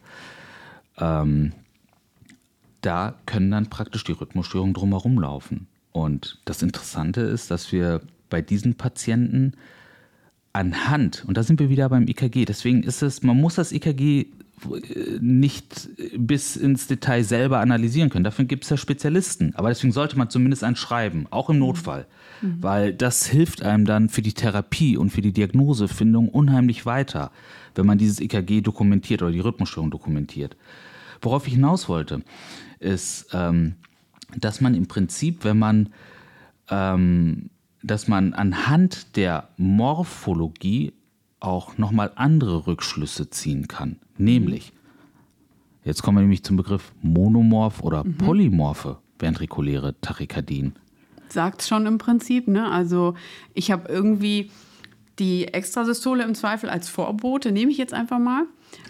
Ähm, 0.97 1.53
da 2.81 3.15
können 3.25 3.51
dann 3.51 3.69
praktisch 3.69 4.03
die 4.03 4.11
Rhythmusstörungen 4.11 4.73
drumherum 4.73 5.19
laufen. 5.19 5.67
Und 5.91 6.39
das 6.45 6.61
Interessante 6.61 7.21
ist, 7.21 7.49
dass 7.51 7.71
wir 7.71 8.01
bei 8.29 8.41
diesen 8.41 8.75
Patienten 8.75 9.53
anhand, 10.53 11.25
und 11.27 11.37
da 11.37 11.43
sind 11.43 11.59
wir 11.59 11.69
wieder 11.69 11.89
beim 11.89 12.07
EKG, 12.07 12.45
deswegen 12.45 12.83
ist 12.83 13.01
es, 13.01 13.23
man 13.23 13.37
muss 13.37 13.55
das 13.55 13.71
EKG 13.71 14.27
nicht 15.19 15.89
bis 16.17 16.55
ins 16.55 16.87
Detail 16.87 17.23
selber 17.23 17.59
analysieren 17.59 18.09
können. 18.09 18.23
Dafür 18.23 18.45
gibt 18.45 18.63
es 18.63 18.69
ja 18.69 18.77
Spezialisten. 18.77 19.53
Aber 19.55 19.69
deswegen 19.69 19.93
sollte 19.93 20.17
man 20.17 20.29
zumindest 20.29 20.63
ein 20.63 20.75
schreiben, 20.75 21.27
auch 21.29 21.49
im 21.49 21.57
mhm. 21.57 21.61
Notfall. 21.61 22.05
Mhm. 22.41 22.61
Weil 22.61 22.93
das 22.93 23.25
hilft 23.27 23.63
einem 23.63 23.85
dann 23.85 24.09
für 24.09 24.21
die 24.21 24.33
Therapie 24.33 24.97
und 24.97 25.09
für 25.09 25.21
die 25.21 25.33
Diagnosefindung 25.33 26.29
unheimlich 26.29 26.85
weiter, 26.85 27.31
wenn 27.75 27.85
man 27.85 27.97
dieses 27.97 28.19
EKG 28.19 28.61
dokumentiert 28.61 29.21
oder 29.21 29.31
die 29.31 29.39
Rhythmusstörung 29.39 29.91
dokumentiert. 29.91 30.55
Worauf 31.21 31.47
ich 31.47 31.53
hinaus 31.53 31.89
wollte, 31.89 32.21
ist, 32.79 33.27
ähm, 33.33 33.75
dass 34.37 34.61
man 34.61 34.75
im 34.75 34.87
Prinzip, 34.87 35.43
wenn 35.43 35.59
man, 35.59 35.89
ähm, 36.69 37.49
dass 37.83 38.07
man 38.07 38.33
anhand 38.33 39.15
der 39.15 39.49
Morphologie 39.57 40.93
auch 41.39 41.77
nochmal 41.77 42.11
andere 42.15 42.67
Rückschlüsse 42.67 43.29
ziehen 43.29 43.67
kann. 43.67 43.97
Nämlich, 44.17 44.73
jetzt 45.83 46.03
kommen 46.03 46.17
wir 46.17 46.21
nämlich 46.21 46.43
zum 46.43 46.57
Begriff 46.57 46.91
monomorph 47.01 47.81
oder 47.81 48.03
mhm. 48.03 48.17
polymorphe 48.17 48.97
ventrikuläre 49.19 49.99
Tachykardien. 50.01 50.73
Sagt 51.29 51.63
schon 51.63 51.85
im 51.85 51.97
Prinzip, 51.97 52.47
ne? 52.47 52.71
Also 52.71 53.15
ich 53.53 53.71
habe 53.71 53.91
irgendwie 53.91 54.49
die 55.19 55.49
Extrasystole 55.49 56.23
im 56.23 56.33
Zweifel 56.33 56.69
als 56.69 56.89
Vorbote, 56.89 57.51
nehme 57.51 57.71
ich 57.71 57.77
jetzt 57.77 57.93
einfach 57.93 58.19
mal, 58.19 58.45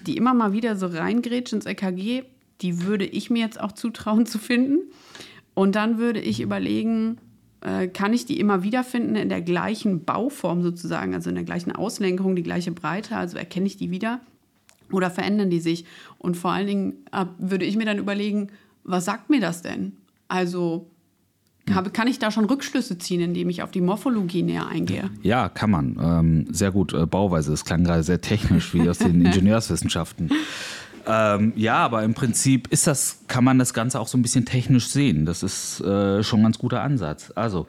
die 0.05 0.15
immer 0.15 0.33
mal 0.33 0.53
wieder 0.53 0.75
so 0.75 0.87
reingrätscht 0.87 1.53
ins 1.53 1.65
EKG, 1.65 2.23
die 2.61 2.83
würde 2.83 3.05
ich 3.05 3.29
mir 3.29 3.39
jetzt 3.39 3.59
auch 3.59 3.71
zutrauen 3.71 4.25
zu 4.27 4.37
finden. 4.37 4.91
Und 5.53 5.75
dann 5.75 5.97
würde 5.97 6.21
ich 6.21 6.39
überlegen, 6.39 7.17
kann 7.61 8.13
ich 8.13 8.25
die 8.25 8.39
immer 8.39 8.63
wieder 8.63 8.83
finden 8.83 9.15
in 9.15 9.29
der 9.29 9.41
gleichen 9.41 10.05
Bauform 10.05 10.63
sozusagen, 10.63 11.13
also 11.13 11.29
in 11.29 11.35
der 11.35 11.43
gleichen 11.43 11.73
Auslenkung, 11.73 12.35
die 12.35 12.43
gleiche 12.43 12.71
Breite, 12.71 13.17
also 13.17 13.37
erkenne 13.37 13.67
ich 13.67 13.77
die 13.77 13.91
wieder 13.91 14.21
oder 14.91 15.09
verändern 15.09 15.49
die 15.49 15.59
sich? 15.59 15.85
Und 16.17 16.37
vor 16.37 16.51
allen 16.51 16.67
Dingen 16.67 16.93
äh, 17.11 17.25
würde 17.37 17.65
ich 17.65 17.75
mir 17.75 17.85
dann 17.85 17.97
überlegen, 17.97 18.47
was 18.83 19.05
sagt 19.05 19.29
mir 19.29 19.41
das 19.41 19.61
denn? 19.61 19.97
Also 20.27 20.89
habe, 21.73 21.89
kann 21.91 22.07
ich 22.07 22.19
da 22.19 22.31
schon 22.31 22.45
Rückschlüsse 22.45 22.97
ziehen, 22.97 23.21
indem 23.21 23.49
ich 23.49 23.63
auf 23.63 23.71
die 23.71 23.81
Morphologie 23.81 24.43
näher 24.43 24.67
eingehe? 24.67 25.09
Ja, 25.21 25.49
kann 25.49 25.69
man. 25.69 25.97
Ähm, 26.01 26.45
sehr 26.49 26.71
gut. 26.71 26.93
Äh, 26.93 27.05
Bauweise. 27.05 27.53
Es 27.53 27.65
klang 27.65 27.83
gerade 27.83 28.03
sehr 28.03 28.21
technisch, 28.21 28.73
wie 28.73 28.87
aus 28.89 28.99
den 28.99 29.21
Ingenieurswissenschaften. 29.25 30.31
Ähm, 31.05 31.53
ja, 31.55 31.77
aber 31.77 32.03
im 32.03 32.13
Prinzip 32.13 32.67
ist 32.69 32.87
das, 32.87 33.21
kann 33.27 33.43
man 33.43 33.59
das 33.59 33.73
Ganze 33.73 33.99
auch 33.99 34.07
so 34.07 34.17
ein 34.17 34.21
bisschen 34.21 34.45
technisch 34.45 34.87
sehen. 34.87 35.25
Das 35.25 35.43
ist 35.43 35.81
äh, 35.81 36.23
schon 36.23 36.41
ein 36.41 36.43
ganz 36.43 36.59
guter 36.59 36.81
Ansatz. 36.81 37.31
Also 37.35 37.67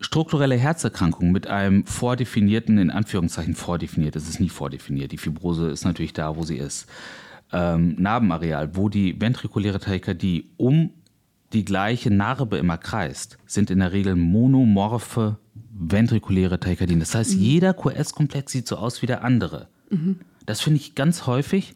strukturelle 0.00 0.56
Herzerkrankung 0.56 1.32
mit 1.32 1.46
einem 1.46 1.86
vordefinierten, 1.86 2.78
in 2.78 2.90
Anführungszeichen 2.90 3.54
vordefiniert, 3.54 4.16
es 4.16 4.28
ist 4.28 4.40
nie 4.40 4.48
vordefiniert. 4.48 5.12
Die 5.12 5.18
Fibrose 5.18 5.68
ist 5.68 5.84
natürlich 5.84 6.12
da, 6.12 6.36
wo 6.36 6.42
sie 6.42 6.56
ist. 6.56 6.86
Ähm, 7.52 7.94
Narbenareal, 7.98 8.76
wo 8.76 8.88
die 8.88 9.20
ventrikuläre 9.20 9.78
Tachykardie 9.78 10.50
um 10.56 10.90
die 11.52 11.64
gleiche 11.64 12.10
Narbe 12.10 12.58
immer 12.58 12.76
kreist, 12.76 13.38
sind 13.46 13.70
in 13.70 13.78
der 13.78 13.92
Regel 13.92 14.16
monomorphe 14.16 15.38
ventrikuläre 15.78 16.58
Tachykardien. 16.58 17.00
Das 17.00 17.14
heißt, 17.14 17.34
mhm. 17.34 17.40
jeder 17.40 17.74
QS-Komplex 17.74 18.52
sieht 18.52 18.66
so 18.66 18.76
aus 18.76 19.02
wie 19.02 19.06
der 19.06 19.22
andere. 19.22 19.68
Mhm. 19.90 20.16
Das 20.46 20.60
finde 20.60 20.80
ich 20.80 20.94
ganz 20.94 21.26
häufig 21.26 21.74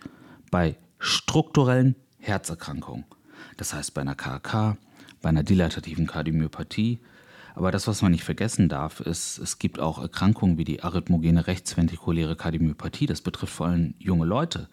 bei 0.51 0.77
strukturellen 0.99 1.97
Herzerkrankungen. 2.19 3.05
Das 3.57 3.75
heißt 3.75 3.95
bei 3.95 4.01
einer 4.01 4.15
KK, 4.15 4.77
bei 5.21 5.29
einer 5.29 5.43
dilatativen 5.43 6.07
Kardiomyopathie. 6.07 7.01
Aber 7.57 7.73
das, 7.73 7.89
was 7.89 8.01
man 8.01 8.13
nicht 8.13 8.23
vergessen 8.23 8.69
darf, 8.69 9.01
ist, 9.01 9.39
es 9.39 9.59
gibt 9.59 9.81
auch 9.81 10.01
Erkrankungen 10.01 10.57
wie 10.57 10.65
die 10.65 10.83
arrhythmogene 10.83 11.49
rechtsventrikuläre 11.49 12.37
Kardiomyopathie. 12.37 13.07
Das 13.07 13.21
betrifft 13.21 13.55
vor 13.55 13.67
allem 13.67 13.95
junge 13.99 14.25
Leute. 14.25 14.69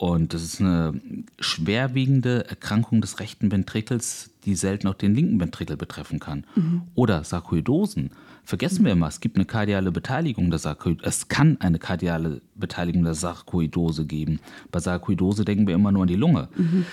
Und 0.00 0.32
das 0.32 0.42
ist 0.42 0.62
eine 0.62 0.98
schwerwiegende 1.40 2.48
Erkrankung 2.48 3.02
des 3.02 3.20
rechten 3.20 3.52
Ventrikels, 3.52 4.30
die 4.46 4.54
selten 4.54 4.88
auch 4.88 4.94
den 4.94 5.14
linken 5.14 5.38
Ventrikel 5.38 5.76
betreffen 5.76 6.18
kann. 6.18 6.46
Mhm. 6.54 6.82
Oder 6.94 7.22
Sarkoidosen. 7.22 8.08
Vergessen 8.42 8.86
wir 8.86 8.92
immer, 8.92 9.08
es 9.08 9.20
gibt 9.20 9.36
eine 9.36 9.44
kardiale 9.44 9.92
Beteiligung 9.92 10.48
der 10.48 10.58
Sarkoidose. 10.58 11.06
Es 11.06 11.28
kann 11.28 11.60
eine 11.60 11.78
kardiale 11.78 12.40
Beteiligung 12.54 13.04
der 13.04 13.12
Sarkoidose 13.12 14.06
geben. 14.06 14.40
Bei 14.72 14.80
Sarkoidose 14.80 15.44
denken 15.44 15.66
wir 15.66 15.74
immer 15.74 15.92
nur 15.92 16.00
an 16.00 16.08
die 16.08 16.16
Lunge. 16.16 16.48
Mhm. 16.56 16.86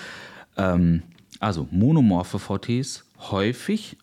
Ähm, 0.58 1.02
also 1.40 1.66
monomorphe 1.70 2.38
VTs 2.38 3.06
häufig 3.30 3.96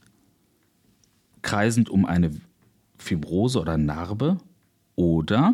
kreisend 1.43 1.91
um 1.91 2.07
eine 2.07 2.31
Fibrose 2.97 3.59
oder 3.59 3.77
Narbe 3.77 4.37
oder 4.95 5.53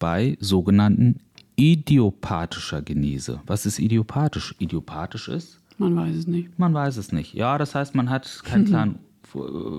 bei 0.00 0.36
sogenannten 0.40 1.20
idiopathischer 1.56 2.82
Genese. 2.82 3.40
Was 3.46 3.66
ist 3.66 3.78
idiopathisch? 3.78 4.54
Idiopathisch 4.58 5.28
ist? 5.28 5.60
Man 5.78 5.96
weiß 5.96 6.14
es 6.14 6.26
nicht. 6.26 6.58
Man 6.58 6.74
weiß 6.74 6.96
es 6.96 7.12
nicht. 7.12 7.34
Ja, 7.34 7.58
das 7.58 7.74
heißt, 7.74 7.94
man 7.94 8.10
hat 8.10 8.42
keinen 8.44 8.64
klaren 8.66 8.98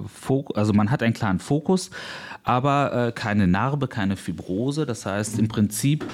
Fokus, 0.08 0.58
also 0.58 0.74
man 0.74 0.92
hat 0.92 1.02
einen 1.02 1.14
klaren 1.14 1.40
Fokus, 1.40 1.90
aber 2.44 3.08
äh, 3.08 3.12
keine 3.14 3.48
Narbe, 3.48 3.88
keine 3.88 4.18
Fibrose. 4.18 4.86
Das 4.86 5.06
heißt, 5.06 5.40
im 5.40 5.48
Prinzip 5.48 6.06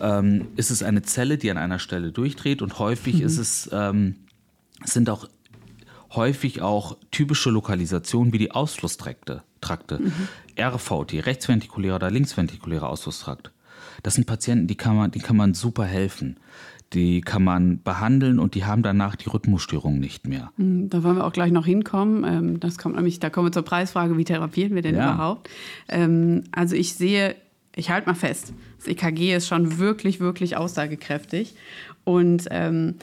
ähm, 0.00 0.48
ist 0.56 0.70
es 0.70 0.82
eine 0.82 1.02
Zelle, 1.02 1.36
die 1.36 1.50
an 1.50 1.58
einer 1.58 1.78
Stelle 1.78 2.12
durchdreht 2.12 2.62
und 2.62 2.78
häufig 2.78 3.16
mhm. 3.16 3.26
ist 3.26 3.38
es, 3.38 3.68
ähm, 3.72 4.16
sind 4.84 5.10
auch 5.10 5.28
häufig 6.12 6.62
auch 6.62 6.96
typische 7.10 7.50
Lokalisationen 7.50 8.32
wie 8.32 8.38
die 8.38 8.52
Ausflusstrakte. 8.52 9.42
Trakte. 9.60 9.98
Mhm. 9.98 10.12
RVT, 10.58 11.26
rechtsventrikulärer 11.26 11.96
oder 11.96 12.10
linksventrikulärer 12.10 12.88
Ausflusstrakt. 12.88 13.50
Das 14.02 14.14
sind 14.14 14.26
Patienten, 14.26 14.66
die 14.66 14.76
kann 14.76 14.96
man, 14.96 15.10
die 15.10 15.20
kann 15.20 15.36
man 15.36 15.54
super 15.54 15.84
helfen. 15.84 16.36
Die 16.92 17.20
kann 17.20 17.42
man 17.42 17.82
behandeln 17.82 18.38
und 18.38 18.54
die 18.54 18.64
haben 18.64 18.82
danach 18.82 19.16
die 19.16 19.28
Rhythmusstörung 19.28 19.98
nicht 19.98 20.28
mehr. 20.28 20.52
Hm, 20.56 20.88
da 20.88 21.02
wollen 21.02 21.16
wir 21.16 21.26
auch 21.26 21.32
gleich 21.32 21.50
noch 21.50 21.66
hinkommen. 21.66 22.24
Ähm, 22.24 22.60
das 22.60 22.78
kommt 22.78 22.94
nämlich, 22.94 23.18
da 23.18 23.28
kommen 23.28 23.48
wir 23.48 23.52
zur 23.52 23.64
Preisfrage, 23.64 24.16
wie 24.16 24.24
therapieren 24.24 24.74
wir 24.74 24.82
denn 24.82 24.94
ja. 24.94 25.12
überhaupt? 25.12 25.50
Ähm, 25.88 26.44
also 26.52 26.76
ich 26.76 26.94
sehe, 26.94 27.34
ich 27.74 27.90
halte 27.90 28.06
mal 28.06 28.14
fest, 28.14 28.52
das 28.78 28.86
EKG 28.86 29.34
ist 29.34 29.48
schon 29.48 29.78
wirklich, 29.78 30.20
wirklich 30.20 30.56
aussagekräftig. 30.56 31.56
Und 32.04 32.46
ähm, 32.50 32.94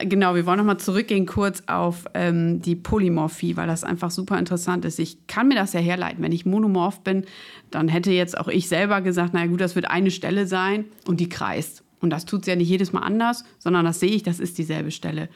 genau, 0.00 0.34
wir 0.34 0.46
wollen 0.46 0.58
nochmal 0.58 0.78
zurückgehen 0.78 1.26
kurz 1.26 1.62
auf 1.66 2.04
ähm, 2.14 2.60
die 2.60 2.74
Polymorphie, 2.74 3.56
weil 3.56 3.66
das 3.66 3.84
einfach 3.84 4.10
super 4.10 4.38
interessant 4.38 4.84
ist. 4.84 4.98
Ich 4.98 5.26
kann 5.26 5.48
mir 5.48 5.54
das 5.54 5.72
ja 5.72 5.80
herleiten. 5.80 6.22
Wenn 6.22 6.32
ich 6.32 6.46
monomorph 6.46 7.00
bin, 7.00 7.24
dann 7.70 7.88
hätte 7.88 8.10
jetzt 8.10 8.36
auch 8.36 8.48
ich 8.48 8.68
selber 8.68 9.00
gesagt, 9.00 9.34
naja 9.34 9.46
gut, 9.46 9.60
das 9.60 9.74
wird 9.74 9.90
eine 9.90 10.10
Stelle 10.10 10.46
sein 10.46 10.86
und 11.06 11.20
die 11.20 11.28
kreist. 11.28 11.82
Und 12.00 12.10
das 12.10 12.24
tut 12.24 12.42
es 12.42 12.46
ja 12.46 12.56
nicht 12.56 12.68
jedes 12.68 12.92
Mal 12.92 13.00
anders, 13.00 13.44
sondern 13.58 13.84
das 13.84 14.00
sehe 14.00 14.10
ich, 14.10 14.22
das 14.22 14.40
ist 14.40 14.58
dieselbe 14.58 14.90
Stelle. 14.90 15.28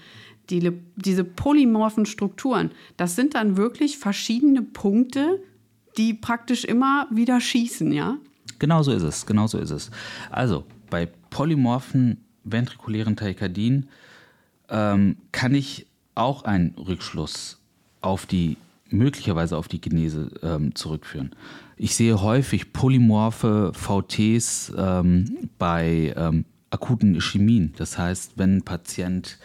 Die, 0.51 0.73
diese 0.97 1.25
polymorphen 1.25 2.07
Strukturen, 2.07 2.71
das 2.97 3.16
sind 3.16 3.35
dann 3.35 3.57
wirklich 3.57 3.99
verschiedene 3.99 4.62
Punkte, 4.62 5.42
die 5.97 6.14
praktisch 6.14 6.64
immer 6.64 7.07
wieder 7.11 7.40
schießen, 7.40 7.92
ja? 7.92 8.18
Genau 8.59 8.83
so 8.83 8.92
ist 8.92 9.03
es, 9.03 9.27
genau 9.27 9.47
so 9.47 9.59
ist 9.59 9.71
es. 9.71 9.90
Also 10.31 10.64
bei 10.90 11.07
polymorphen 11.31 12.25
ventrikulären 12.44 13.16
Tachykardien 13.16 13.88
ähm, 14.68 15.16
kann 15.33 15.54
ich 15.54 15.87
auch 16.14 16.44
einen 16.44 16.74
Rückschluss 16.76 17.61
auf 18.00 18.26
die 18.26 18.57
möglicherweise 18.90 19.57
auf 19.57 19.68
die 19.68 19.81
Genese 19.81 20.31
ähm, 20.42 20.74
zurückführen. 20.74 21.35
Ich 21.76 21.94
sehe 21.94 22.20
häufig 22.20 22.72
polymorphe 22.72 23.72
VTs 23.74 24.72
ähm, 24.76 25.48
bei 25.59 26.14
ähm, 26.16 26.44
akuten 26.70 27.14
Ischämien. 27.14 27.74
Das 27.76 27.98
heißt, 27.98 28.33
wenn 28.37 28.59
ein 28.59 28.62
Patient 28.62 29.38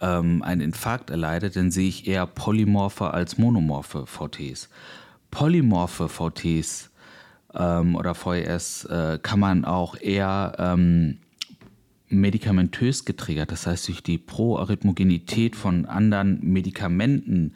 ähm, 0.00 0.42
einen 0.42 0.60
Infarkt 0.60 1.10
erleidet, 1.10 1.56
dann 1.56 1.70
sehe 1.70 1.88
ich 1.88 2.06
eher 2.06 2.26
polymorphe 2.26 3.12
als 3.12 3.38
monomorphe 3.38 4.06
VTs. 4.06 4.68
Polymorphe 5.30 6.08
VTs 6.08 6.90
ähm, 7.54 7.96
oder 7.96 8.14
VES 8.14 8.84
äh, 8.84 9.18
kann 9.22 9.40
man 9.40 9.64
auch 9.64 9.96
eher 9.98 10.54
ähm, 10.58 11.18
medikamentös 12.20 13.04
getriggert, 13.04 13.52
das 13.52 13.66
heißt 13.66 13.88
durch 13.88 14.02
die 14.02 14.18
Proarrhythmogenität 14.18 15.56
von 15.56 15.86
anderen 15.86 16.40
Medikamenten 16.42 17.54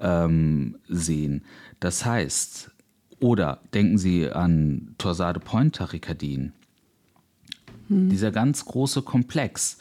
ähm, 0.00 0.76
sehen. 0.88 1.44
Das 1.80 2.04
heißt, 2.04 2.70
oder 3.20 3.60
denken 3.72 3.98
Sie 3.98 4.28
an 4.28 4.94
Torsade 4.98 5.40
Point 5.40 5.76
Tachykardien. 5.76 6.52
Hm. 7.88 8.08
Dieser 8.08 8.30
ganz 8.30 8.64
große 8.64 9.02
Komplex 9.02 9.78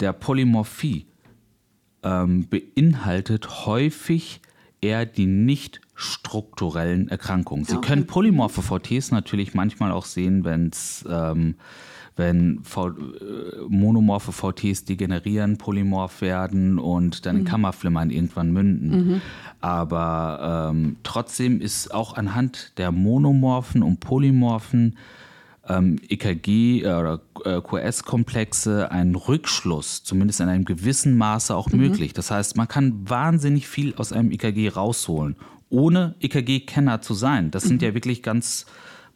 der 0.00 0.12
Polymorphie 0.12 1.06
ähm, 2.02 2.46
beinhaltet 2.48 3.66
häufig 3.66 4.40
eher 4.80 5.06
die 5.06 5.26
nicht 5.26 5.80
strukturellen 5.94 7.08
Erkrankungen. 7.08 7.64
Sie 7.64 7.76
okay. 7.76 7.88
können 7.88 8.06
polymorphe 8.06 8.62
VTs 8.62 9.10
natürlich 9.12 9.54
manchmal 9.54 9.92
auch 9.92 10.04
sehen, 10.04 10.44
wenn 10.44 10.68
es 10.68 11.04
ähm, 11.08 11.54
wenn 12.16 12.60
v 12.62 12.88
äh, 12.88 12.92
monomorphe 13.68 14.32
VTs 14.32 14.84
degenerieren, 14.84 15.58
polymorph 15.58 16.20
werden 16.20 16.78
und 16.78 17.26
dann 17.26 17.36
in 17.36 17.42
mhm. 17.42 17.46
Kammerflimmern 17.46 18.10
irgendwann 18.10 18.52
münden. 18.52 18.90
Mhm. 18.90 19.20
Aber 19.60 20.70
ähm, 20.70 20.96
trotzdem 21.02 21.60
ist 21.60 21.92
auch 21.92 22.14
anhand 22.16 22.72
der 22.78 22.92
monomorphen 22.92 23.82
und 23.82 24.00
polymorphen 24.00 24.96
ähm, 25.68 25.98
EKG 26.08 26.82
äh, 26.82 26.86
oder 26.86 27.20
äh, 27.44 27.60
QS-Komplexe 27.60 28.90
ein 28.90 29.14
Rückschluss, 29.14 30.04
zumindest 30.04 30.40
in 30.40 30.48
einem 30.48 30.64
gewissen 30.64 31.16
Maße 31.16 31.54
auch 31.54 31.68
mhm. 31.70 31.80
möglich. 31.80 32.12
Das 32.12 32.30
heißt, 32.30 32.56
man 32.56 32.68
kann 32.68 33.08
wahnsinnig 33.08 33.66
viel 33.66 33.94
aus 33.96 34.12
einem 34.12 34.30
EKG 34.30 34.68
rausholen, 34.68 35.36
ohne 35.68 36.14
EKG-Kenner 36.20 37.00
zu 37.00 37.14
sein. 37.14 37.50
Das 37.50 37.64
sind 37.64 37.80
mhm. 37.80 37.88
ja 37.88 37.94
wirklich 37.94 38.22
ganz 38.22 38.66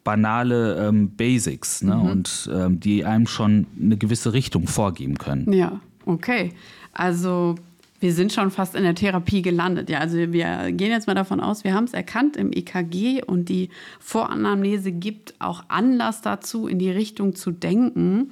banale 0.03 0.87
ähm, 0.87 1.09
Basics 1.15 1.81
ne? 1.81 1.95
Mhm. 1.95 2.09
und 2.09 2.49
ähm, 2.53 2.79
die 2.79 3.05
einem 3.05 3.27
schon 3.27 3.67
eine 3.81 3.97
gewisse 3.97 4.33
Richtung 4.33 4.67
vorgeben 4.67 5.17
können. 5.17 5.51
Ja, 5.51 5.79
okay. 6.05 6.53
Also 6.93 7.55
wir 7.99 8.13
sind 8.13 8.31
schon 8.31 8.49
fast 8.49 8.75
in 8.75 8.83
der 8.83 8.95
Therapie 8.95 9.41
gelandet. 9.41 9.89
Ja, 9.89 9.99
also 9.99 10.17
wir 10.17 10.71
gehen 10.71 10.91
jetzt 10.91 11.07
mal 11.07 11.15
davon 11.15 11.39
aus, 11.41 11.63
wir 11.63 11.73
haben 11.73 11.83
es 11.83 11.93
erkannt 11.93 12.37
im 12.37 12.51
EKG 12.53 13.23
und 13.23 13.49
die 13.49 13.69
Voranamnese 13.99 14.91
gibt 14.91 15.33
auch 15.39 15.65
Anlass 15.67 16.21
dazu, 16.21 16.67
in 16.67 16.79
die 16.79 16.91
Richtung 16.91 17.35
zu 17.35 17.51
denken. 17.51 18.31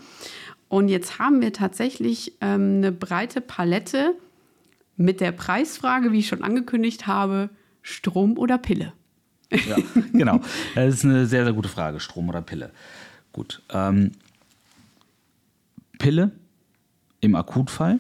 Und 0.70 0.90
jetzt 0.90 1.20
haben 1.20 1.42
wir 1.42 1.54
tatsächlich 1.54 2.34
ähm, 2.42 2.78
eine 2.78 2.92
breite 2.92 3.42
Palette 3.42 4.16
mit 4.96 5.22
der 5.22 5.32
Preisfrage, 5.32 6.12
wie 6.12 6.20
ich 6.20 6.28
schon 6.28 6.44
angekündigt 6.44 7.08
habe, 7.08 7.50
Strom 7.82 8.38
oder 8.38 8.58
Pille. 8.58 8.94
Ja, 9.52 9.78
genau. 10.14 10.42
Das 10.76 10.94
ist 10.94 11.06
eine 11.06 11.26
sehr, 11.26 11.44
sehr 11.44 11.54
gute 11.54 11.70
Frage. 11.70 12.00
Strom 12.00 12.30
oder 12.30 12.42
Pille? 12.42 12.72
Gut. 13.34 13.62
Ähm, 13.70 14.12
Pille 15.98 16.32
im 17.22 17.36
Akutfall, 17.36 18.00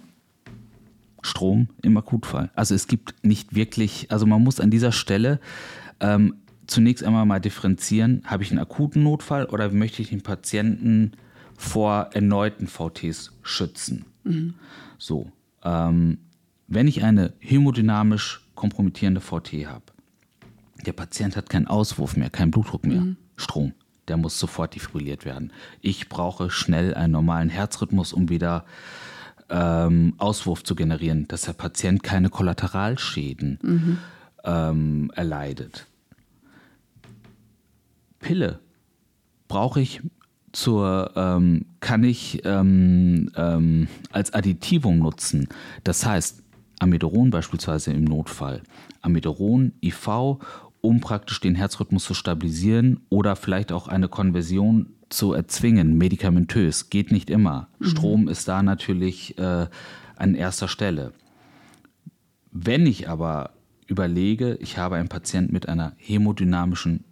Strom 1.21 1.69
im 1.81 1.97
Akutfall. 1.97 2.49
Also 2.55 2.75
es 2.75 2.87
gibt 2.87 3.23
nicht 3.23 3.55
wirklich, 3.55 4.11
also 4.11 4.25
man 4.25 4.43
muss 4.43 4.59
an 4.59 4.71
dieser 4.71 4.91
Stelle 4.91 5.39
ähm, 5.99 6.35
zunächst 6.67 7.03
einmal 7.03 7.25
mal 7.25 7.39
differenzieren, 7.39 8.21
habe 8.25 8.43
ich 8.43 8.51
einen 8.51 8.59
akuten 8.59 9.03
Notfall 9.03 9.45
oder 9.45 9.69
möchte 9.69 10.01
ich 10.01 10.09
den 10.09 10.21
Patienten 10.21 11.13
vor 11.57 12.09
erneuten 12.13 12.67
VTs 12.67 13.31
schützen? 13.41 14.05
Mhm. 14.23 14.53
So, 14.97 15.31
ähm, 15.63 16.19
wenn 16.67 16.87
ich 16.87 17.03
eine 17.03 17.33
hämodynamisch 17.39 18.41
kompromittierende 18.55 19.21
VT 19.21 19.65
habe, 19.65 19.85
der 20.85 20.93
Patient 20.93 21.35
hat 21.35 21.49
keinen 21.49 21.67
Auswurf 21.67 22.15
mehr, 22.15 22.29
keinen 22.29 22.51
Blutdruck 22.51 22.85
mehr, 22.85 23.01
mhm. 23.01 23.17
Strom. 23.35 23.73
der 24.07 24.17
muss 24.17 24.39
sofort 24.39 24.73
defibrilliert 24.75 25.25
werden. 25.25 25.51
Ich 25.81 26.07
brauche 26.07 26.49
schnell 26.49 26.93
einen 26.93 27.13
normalen 27.13 27.49
Herzrhythmus, 27.49 28.13
um 28.13 28.29
wieder 28.29 28.65
ähm, 29.49 30.13
Auswurf 30.17 30.63
zu 30.63 30.75
generieren, 30.75 31.27
dass 31.27 31.41
der 31.41 31.53
Patient 31.53 32.03
keine 32.03 32.29
Kollateralschäden 32.29 33.59
mhm. 33.61 33.97
ähm, 34.43 35.11
erleidet. 35.15 35.87
Pille 38.19 38.59
brauche 39.47 39.79
ich 39.79 40.01
zur, 40.51 41.11
ähm, 41.15 41.65
kann 41.79 42.03
ich 42.03 42.41
ähm, 42.45 43.29
ähm, 43.35 43.87
als 44.11 44.33
Additivum 44.33 44.99
nutzen. 44.99 45.47
Das 45.83 46.05
heißt, 46.05 46.43
Amidoron 46.79 47.29
beispielsweise 47.29 47.91
im 47.91 48.03
Notfall. 48.03 48.61
Amidoron, 49.01 49.73
IV, 49.81 50.37
um 50.81 51.01
praktisch 51.01 51.39
den 51.39 51.55
Herzrhythmus 51.55 52.03
zu 52.03 52.13
stabilisieren 52.13 53.01
oder 53.09 53.35
vielleicht 53.35 53.71
auch 53.71 53.87
eine 53.87 54.07
Konversion 54.07 54.93
zu 55.09 55.33
erzwingen, 55.33 55.97
medikamentös. 55.97 56.89
Geht 56.89 57.11
nicht 57.11 57.29
immer. 57.29 57.69
Mhm. 57.79 57.85
Strom 57.85 58.27
ist 58.27 58.47
da 58.47 58.61
natürlich 58.63 59.37
äh, 59.37 59.67
an 60.15 60.35
erster 60.35 60.67
Stelle. 60.67 61.13
Wenn 62.51 62.85
ich 62.85 63.09
aber 63.09 63.51
überlege, 63.87 64.55
ich 64.55 64.77
habe 64.77 64.95
einen 64.95 65.09
Patienten 65.09 65.53
mit 65.53 65.69
einer 65.69 65.93
hämodynamischen 65.97 67.03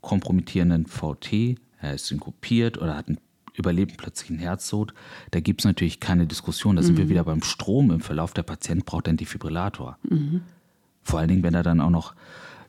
kompromittierenden 0.00 0.86
VT, 0.86 1.56
er 1.80 1.94
ist 1.94 2.06
synkopiert 2.06 2.78
oder 2.78 2.96
hat 2.96 3.08
einen 3.08 3.18
überlebt 3.54 3.96
plötzlich 3.96 4.30
einen 4.30 4.38
Herztod, 4.38 4.94
da 5.30 5.40
gibt 5.40 5.60
es 5.60 5.64
natürlich 5.64 6.00
keine 6.00 6.26
Diskussion. 6.26 6.76
Da 6.76 6.82
sind 6.82 6.96
wir 6.96 7.04
mhm. 7.04 7.10
wieder 7.10 7.24
beim 7.24 7.42
Strom 7.42 7.90
im 7.90 8.00
Verlauf. 8.00 8.32
Der 8.32 8.42
Patient 8.42 8.84
braucht 8.84 9.08
einen 9.08 9.16
Defibrillator. 9.16 9.98
Mhm. 10.08 10.42
Vor 11.02 11.20
allen 11.20 11.28
Dingen, 11.28 11.42
wenn 11.42 11.54
er 11.54 11.62
dann 11.62 11.80
auch 11.80 11.90
noch, 11.90 12.14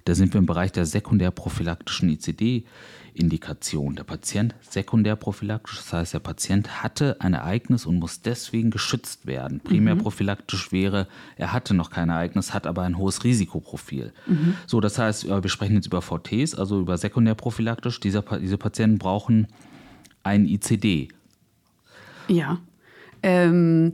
da 0.06 0.16
sind 0.16 0.34
wir 0.34 0.40
im 0.40 0.46
Bereich 0.46 0.72
der 0.72 0.86
sekundärprophylaktischen 0.86 2.10
ICD-Indikation. 2.10 3.96
Der 3.96 4.04
Patient 4.04 4.56
sekundärprophylaktisch, 4.62 5.78
das 5.78 5.94
heißt, 5.94 6.14
der 6.14 6.20
Patient 6.20 6.84
hatte 6.84 7.18
ein 7.20 7.34
Ereignis 7.34 7.86
und 7.86 7.98
muss 7.98 8.22
deswegen 8.22 8.72
geschützt 8.72 9.26
werden. 9.26 9.60
Primärprophylaktisch 9.60 10.72
mhm. 10.72 10.76
wäre, 10.76 11.08
er 11.38 11.54
hatte 11.54 11.74
noch 11.74 11.90
kein 11.90 12.10
Ereignis, 12.10 12.54
hat 12.54 12.68
aber 12.68 12.84
ein 12.84 12.98
hohes 12.98 13.24
Risikoprofil. 13.24 14.14
Mhm. 14.28 14.56
So, 14.66 14.80
das 14.80 14.98
heißt, 14.98 15.28
wir 15.28 15.50
sprechen 15.50 15.76
jetzt 15.76 15.88
über 15.88 16.02
VTs, 16.02 16.56
also 16.56 16.80
über 16.80 16.98
sekundärprophylaktisch. 16.98 18.00
Diese, 18.00 18.24
diese 18.42 18.58
Patienten 18.58 18.98
brauchen 18.98 19.48
ein 20.24 20.46
ICD. 20.46 21.10
Ja. 22.28 22.60
Ähm, 23.24 23.94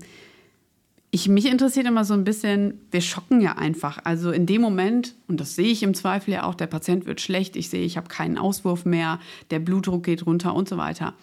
ich, 1.09 1.29
mich 1.29 1.45
interessiert 1.45 1.87
immer 1.87 2.03
so 2.03 2.13
ein 2.13 2.25
bisschen, 2.25 2.81
wir 2.91 3.01
schocken 3.01 3.39
ja 3.39 3.53
einfach. 3.53 3.99
Also 4.03 4.31
in 4.31 4.45
dem 4.45 4.61
Moment, 4.61 5.15
und 5.27 5.39
das 5.39 5.55
sehe 5.55 5.71
ich 5.71 5.83
im 5.83 5.93
Zweifel 5.93 6.33
ja 6.33 6.43
auch, 6.43 6.55
der 6.55 6.67
Patient 6.67 7.05
wird 7.05 7.21
schlecht, 7.21 7.55
ich 7.55 7.69
sehe, 7.69 7.85
ich 7.85 7.97
habe 7.97 8.09
keinen 8.09 8.37
Auswurf 8.37 8.85
mehr, 8.85 9.19
der 9.49 9.59
Blutdruck 9.59 10.03
geht 10.03 10.25
runter 10.25 10.53
und 10.53 10.67
so 10.67 10.77
weiter. 10.77 11.13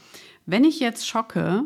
Wenn 0.47 0.64
ich 0.64 0.81
jetzt 0.81 1.07
schocke, 1.07 1.64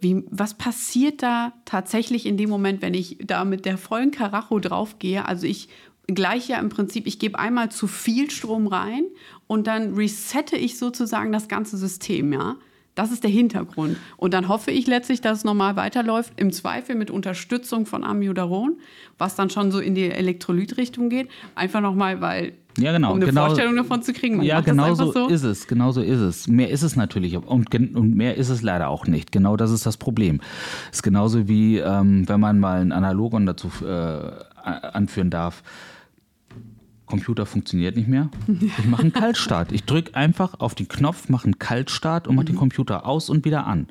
wie, 0.00 0.24
was 0.30 0.54
passiert 0.54 1.22
da 1.22 1.52
tatsächlich 1.64 2.26
in 2.26 2.36
dem 2.36 2.50
Moment, 2.50 2.82
wenn 2.82 2.94
ich 2.94 3.18
da 3.24 3.44
mit 3.44 3.64
der 3.64 3.78
vollen 3.78 4.10
Karacho 4.10 4.58
draufgehe? 4.58 5.26
Also 5.26 5.46
ich 5.46 5.68
gleich 6.06 6.48
ja 6.48 6.58
im 6.58 6.68
Prinzip, 6.68 7.06
ich 7.06 7.18
gebe 7.18 7.38
einmal 7.38 7.70
zu 7.70 7.86
viel 7.86 8.30
Strom 8.30 8.66
rein 8.66 9.04
und 9.46 9.66
dann 9.66 9.94
resette 9.94 10.56
ich 10.56 10.78
sozusagen 10.78 11.32
das 11.32 11.48
ganze 11.48 11.76
System, 11.76 12.32
ja. 12.32 12.56
Das 12.94 13.10
ist 13.10 13.24
der 13.24 13.30
Hintergrund. 13.30 13.96
Und 14.16 14.34
dann 14.34 14.48
hoffe 14.48 14.70
ich 14.70 14.86
letztlich, 14.86 15.20
dass 15.20 15.38
es 15.38 15.44
normal 15.44 15.74
weiterläuft, 15.74 16.32
im 16.36 16.52
Zweifel 16.52 16.94
mit 16.94 17.10
Unterstützung 17.10 17.86
von 17.86 18.04
Amiodaron, 18.04 18.76
was 19.18 19.34
dann 19.34 19.50
schon 19.50 19.72
so 19.72 19.80
in 19.80 19.94
die 19.94 20.10
Elektrolytrichtung 20.10 21.08
geht. 21.08 21.28
Einfach 21.56 21.80
nochmal, 21.80 22.20
weil 22.20 22.52
ja, 22.78 22.92
genau. 22.92 23.10
um 23.10 23.16
eine 23.16 23.26
genau, 23.26 23.46
Vorstellung 23.46 23.76
davon 23.76 24.02
zu 24.02 24.12
kriegen. 24.12 24.36
Man 24.36 24.46
ja, 24.46 24.60
genau 24.60 24.94
so, 24.94 25.10
so, 25.12 25.28
ist 25.28 25.42
es. 25.42 25.66
Genau 25.66 25.90
so 25.92 26.02
ist 26.02 26.20
es. 26.20 26.46
Mehr 26.46 26.70
ist 26.70 26.82
es 26.82 26.96
natürlich 26.96 27.36
und, 27.36 27.74
und, 27.74 28.14
mehr 28.16 28.36
ist 28.36 28.48
es 28.48 28.62
leider 28.62 28.88
auch 28.88 29.06
nicht. 29.06 29.32
Genau 29.32 29.56
das 29.56 29.70
ist 29.70 29.86
das 29.86 29.96
Problem. 29.96 30.40
Es 30.90 30.98
ist 30.98 31.02
genauso 31.02 31.48
wie, 31.48 31.78
ähm, 31.78 32.28
wenn 32.28 32.40
man 32.40 32.60
mal 32.60 32.80
ein 32.80 32.92
Analogon 32.92 33.46
dazu 33.46 33.70
äh, 33.84 34.30
anführen 34.64 35.30
darf 35.30 35.62
Computer 37.14 37.46
funktioniert 37.46 37.96
nicht 37.96 38.08
mehr. 38.08 38.28
Ich 38.48 38.86
mache 38.86 39.02
einen 39.02 39.12
Kaltstart. 39.22 39.70
Ich 39.70 39.84
drücke 39.84 40.16
einfach 40.16 40.58
auf 40.58 40.74
den 40.74 40.88
Knopf, 40.88 41.28
mache 41.28 41.44
einen 41.44 41.60
Kaltstart 41.60 42.26
und 42.26 42.34
mache 42.34 42.46
den 42.46 42.56
mhm. 42.56 42.60
Computer 42.60 43.06
aus 43.06 43.30
und 43.30 43.44
wieder 43.44 43.66
an. 43.66 43.86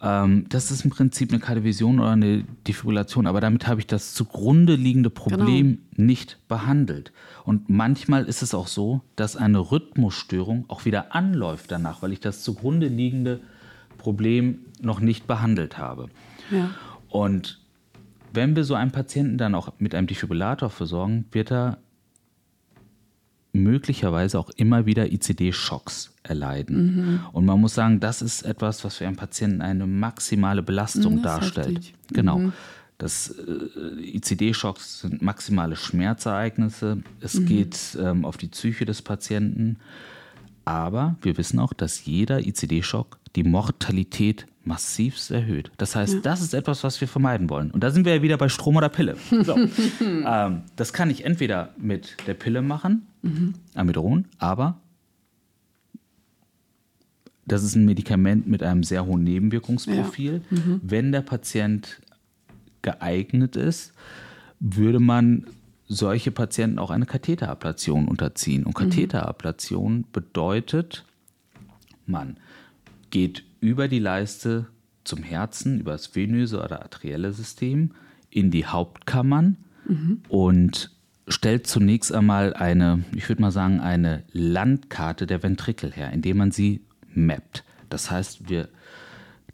Ähm, 0.00 0.46
das 0.48 0.70
ist 0.70 0.84
im 0.84 0.90
Prinzip 0.90 1.32
eine 1.32 1.40
Kardiovision 1.40 1.98
oder 1.98 2.10
eine 2.10 2.44
Defibrillation, 2.68 3.26
aber 3.26 3.40
damit 3.40 3.66
habe 3.66 3.80
ich 3.80 3.88
das 3.88 4.14
zugrunde 4.14 4.76
liegende 4.76 5.10
Problem 5.10 5.80
genau. 5.96 6.06
nicht 6.06 6.38
behandelt. 6.46 7.12
Und 7.44 7.68
manchmal 7.68 8.24
ist 8.26 8.42
es 8.42 8.54
auch 8.54 8.68
so, 8.68 9.00
dass 9.16 9.36
eine 9.36 9.58
Rhythmusstörung 9.58 10.66
auch 10.68 10.84
wieder 10.84 11.16
anläuft 11.16 11.72
danach, 11.72 12.02
weil 12.02 12.12
ich 12.12 12.20
das 12.20 12.44
zugrunde 12.44 12.86
liegende 12.86 13.40
Problem 13.96 14.60
noch 14.80 15.00
nicht 15.00 15.26
behandelt 15.26 15.76
habe. 15.76 16.08
Ja. 16.52 16.70
Und 17.08 17.58
wenn 18.32 18.54
wir 18.54 18.62
so 18.62 18.74
einen 18.74 18.92
Patienten 18.92 19.38
dann 19.38 19.56
auch 19.56 19.72
mit 19.78 19.96
einem 19.96 20.06
Defibrillator 20.06 20.70
versorgen, 20.70 21.24
wird 21.32 21.50
er 21.50 21.78
möglicherweise 23.58 24.38
auch 24.38 24.50
immer 24.50 24.86
wieder 24.86 25.12
ICD-Schocks 25.12 26.10
erleiden. 26.22 26.96
Mhm. 26.96 27.20
Und 27.32 27.44
man 27.44 27.60
muss 27.60 27.74
sagen, 27.74 28.00
das 28.00 28.22
ist 28.22 28.42
etwas, 28.42 28.84
was 28.84 28.96
für 28.96 29.06
einen 29.06 29.16
Patienten 29.16 29.62
eine 29.62 29.86
maximale 29.86 30.62
Belastung 30.62 31.16
mhm, 31.16 31.22
darstellt. 31.22 31.92
Genau. 32.12 32.38
Mhm. 32.38 32.52
Das 32.98 33.30
äh, 33.30 34.16
ICD-Schocks 34.16 35.00
sind 35.00 35.22
maximale 35.22 35.76
Schmerzereignisse. 35.76 36.98
Es 37.20 37.34
mhm. 37.34 37.46
geht 37.46 37.98
ähm, 38.00 38.24
auf 38.24 38.36
die 38.36 38.48
Psyche 38.48 38.84
des 38.84 39.02
Patienten. 39.02 39.76
Aber 40.68 41.16
wir 41.22 41.38
wissen 41.38 41.58
auch, 41.60 41.72
dass 41.72 42.04
jeder 42.04 42.46
ICD-Schock 42.46 43.18
die 43.36 43.42
Mortalität 43.42 44.44
massivst 44.64 45.30
erhöht. 45.30 45.70
Das 45.78 45.96
heißt, 45.96 46.16
ja. 46.16 46.20
das 46.20 46.42
ist 46.42 46.52
etwas, 46.52 46.84
was 46.84 47.00
wir 47.00 47.08
vermeiden 47.08 47.48
wollen. 47.48 47.70
Und 47.70 47.82
da 47.82 47.90
sind 47.90 48.04
wir 48.04 48.16
ja 48.16 48.20
wieder 48.20 48.36
bei 48.36 48.50
Strom 48.50 48.76
oder 48.76 48.90
Pille. 48.90 49.16
So. 49.30 49.56
ähm, 49.56 50.62
das 50.76 50.92
kann 50.92 51.08
ich 51.08 51.24
entweder 51.24 51.70
mit 51.78 52.18
der 52.26 52.34
Pille 52.34 52.60
machen, 52.60 53.06
mhm. 53.22 53.54
Amidoron, 53.74 54.26
aber 54.36 54.78
das 57.46 57.62
ist 57.62 57.74
ein 57.74 57.86
Medikament 57.86 58.46
mit 58.46 58.62
einem 58.62 58.82
sehr 58.82 59.06
hohen 59.06 59.24
Nebenwirkungsprofil. 59.24 60.42
Ja. 60.50 60.58
Mhm. 60.58 60.80
Wenn 60.82 61.12
der 61.12 61.22
Patient 61.22 62.02
geeignet 62.82 63.56
ist, 63.56 63.94
würde 64.60 65.00
man 65.00 65.46
solche 65.88 66.30
Patienten 66.30 66.78
auch 66.78 66.90
eine 66.90 67.06
Katheterablation 67.06 68.08
unterziehen. 68.08 68.64
Und 68.64 68.78
mhm. 68.78 68.90
Katheterablation 68.90 70.04
bedeutet, 70.12 71.04
man 72.06 72.36
geht 73.10 73.44
über 73.60 73.88
die 73.88 73.98
Leiste 73.98 74.66
zum 75.04 75.22
Herzen, 75.22 75.80
über 75.80 75.92
das 75.92 76.14
venöse 76.14 76.62
oder 76.62 76.82
arterielle 76.82 77.32
System 77.32 77.92
in 78.30 78.50
die 78.50 78.66
Hauptkammern 78.66 79.56
mhm. 79.86 80.22
und 80.28 80.90
stellt 81.26 81.66
zunächst 81.66 82.12
einmal 82.12 82.54
eine, 82.54 83.04
ich 83.14 83.28
würde 83.28 83.42
mal 83.42 83.50
sagen, 83.50 83.80
eine 83.80 84.24
Landkarte 84.32 85.26
der 85.26 85.42
Ventrikel 85.42 85.90
her, 85.90 86.12
indem 86.12 86.38
man 86.38 86.50
sie 86.50 86.82
mappt. 87.14 87.64
Das 87.88 88.10
heißt, 88.10 88.48
wir 88.48 88.68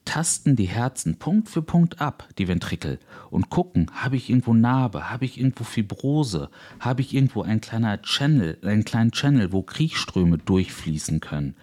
tasten 0.05 0.57
die 0.57 0.67
Herzen 0.67 1.17
Punkt 1.19 1.49
für 1.49 1.63
Punkt 1.63 2.01
ab, 2.01 2.29
die 2.39 2.49
Ventrikel, 2.49 2.99
und 3.31 3.51
gucken, 3.51 3.91
habe 3.93 4.17
ich 4.17 4.31
irgendwo 4.31 4.55
Narbe, 4.55 5.11
habe 5.11 5.25
ich 5.25 5.39
irgendwo 5.39 5.65
Fibrose, 5.65 6.51
habe 6.81 7.01
ich 7.01 7.15
irgendwo 7.15 7.43
ein 7.43 7.61
kleiner 7.61 8.01
Channel, 8.03 8.59
einen 8.63 8.85
kleinen 8.85 9.13
Channel, 9.13 9.53
wo 9.53 9.63
Kriechströme 9.63 10.39
durchfließen 10.39 11.21
können. 11.21 11.57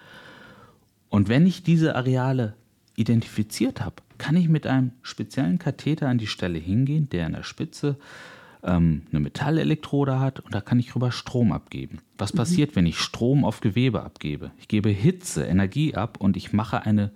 Und 1.08 1.28
wenn 1.28 1.46
ich 1.46 1.62
diese 1.62 1.94
Areale 1.94 2.54
identifiziert 2.96 3.80
habe, 3.84 3.96
kann 4.18 4.36
ich 4.36 4.48
mit 4.48 4.66
einem 4.66 4.92
speziellen 5.02 5.58
Katheter 5.58 6.08
an 6.08 6.18
die 6.18 6.26
Stelle 6.26 6.58
hingehen, 6.58 7.08
der 7.10 7.26
an 7.26 7.32
der 7.32 7.42
Spitze 7.42 7.96
ähm, 8.62 9.02
eine 9.10 9.20
Metallelektrode 9.20 10.20
hat 10.20 10.40
und 10.40 10.54
da 10.54 10.60
kann 10.60 10.78
ich 10.78 10.94
rüber 10.94 11.10
Strom 11.10 11.52
abgeben. 11.52 11.98
Was 12.18 12.32
mhm. 12.32 12.38
passiert, 12.38 12.76
wenn 12.76 12.86
ich 12.86 12.98
Strom 12.98 13.44
auf 13.44 13.60
Gewebe 13.60 14.02
abgebe? 14.02 14.52
Ich 14.58 14.68
gebe 14.68 14.90
Hitze, 14.90 15.44
Energie 15.44 15.94
ab 15.94 16.18
und 16.20 16.36
ich 16.36 16.52
mache 16.52 16.82
eine 16.82 17.10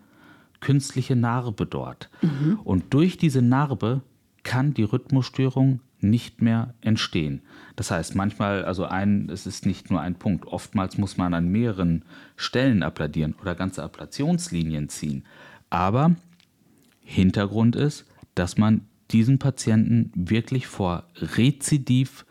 künstliche 0.66 1.14
Narbe 1.14 1.64
dort. 1.64 2.10
Mhm. 2.22 2.58
Und 2.64 2.92
durch 2.92 3.16
diese 3.16 3.40
Narbe 3.40 4.02
kann 4.42 4.74
die 4.74 4.82
Rhythmusstörung 4.82 5.78
nicht 6.00 6.42
mehr 6.42 6.74
entstehen. 6.80 7.42
Das 7.76 7.92
heißt, 7.92 8.16
manchmal, 8.16 8.64
also 8.64 8.84
ein, 8.84 9.30
es 9.30 9.46
ist 9.46 9.64
nicht 9.64 9.92
nur 9.92 10.00
ein 10.00 10.16
Punkt. 10.16 10.44
Oftmals 10.44 10.98
muss 10.98 11.16
man 11.16 11.34
an 11.34 11.46
mehreren 11.46 12.04
Stellen 12.34 12.82
appladieren 12.82 13.36
oder 13.40 13.54
ganze 13.54 13.84
Ablationslinien 13.84 14.88
ziehen. 14.88 15.22
Aber 15.70 16.16
Hintergrund 17.00 17.76
ist, 17.76 18.04
dass 18.34 18.58
man 18.58 18.80
diesen 19.12 19.38
Patienten 19.38 20.10
wirklich 20.16 20.66
vor 20.66 21.04
Rezidiv-VTs 21.14 22.24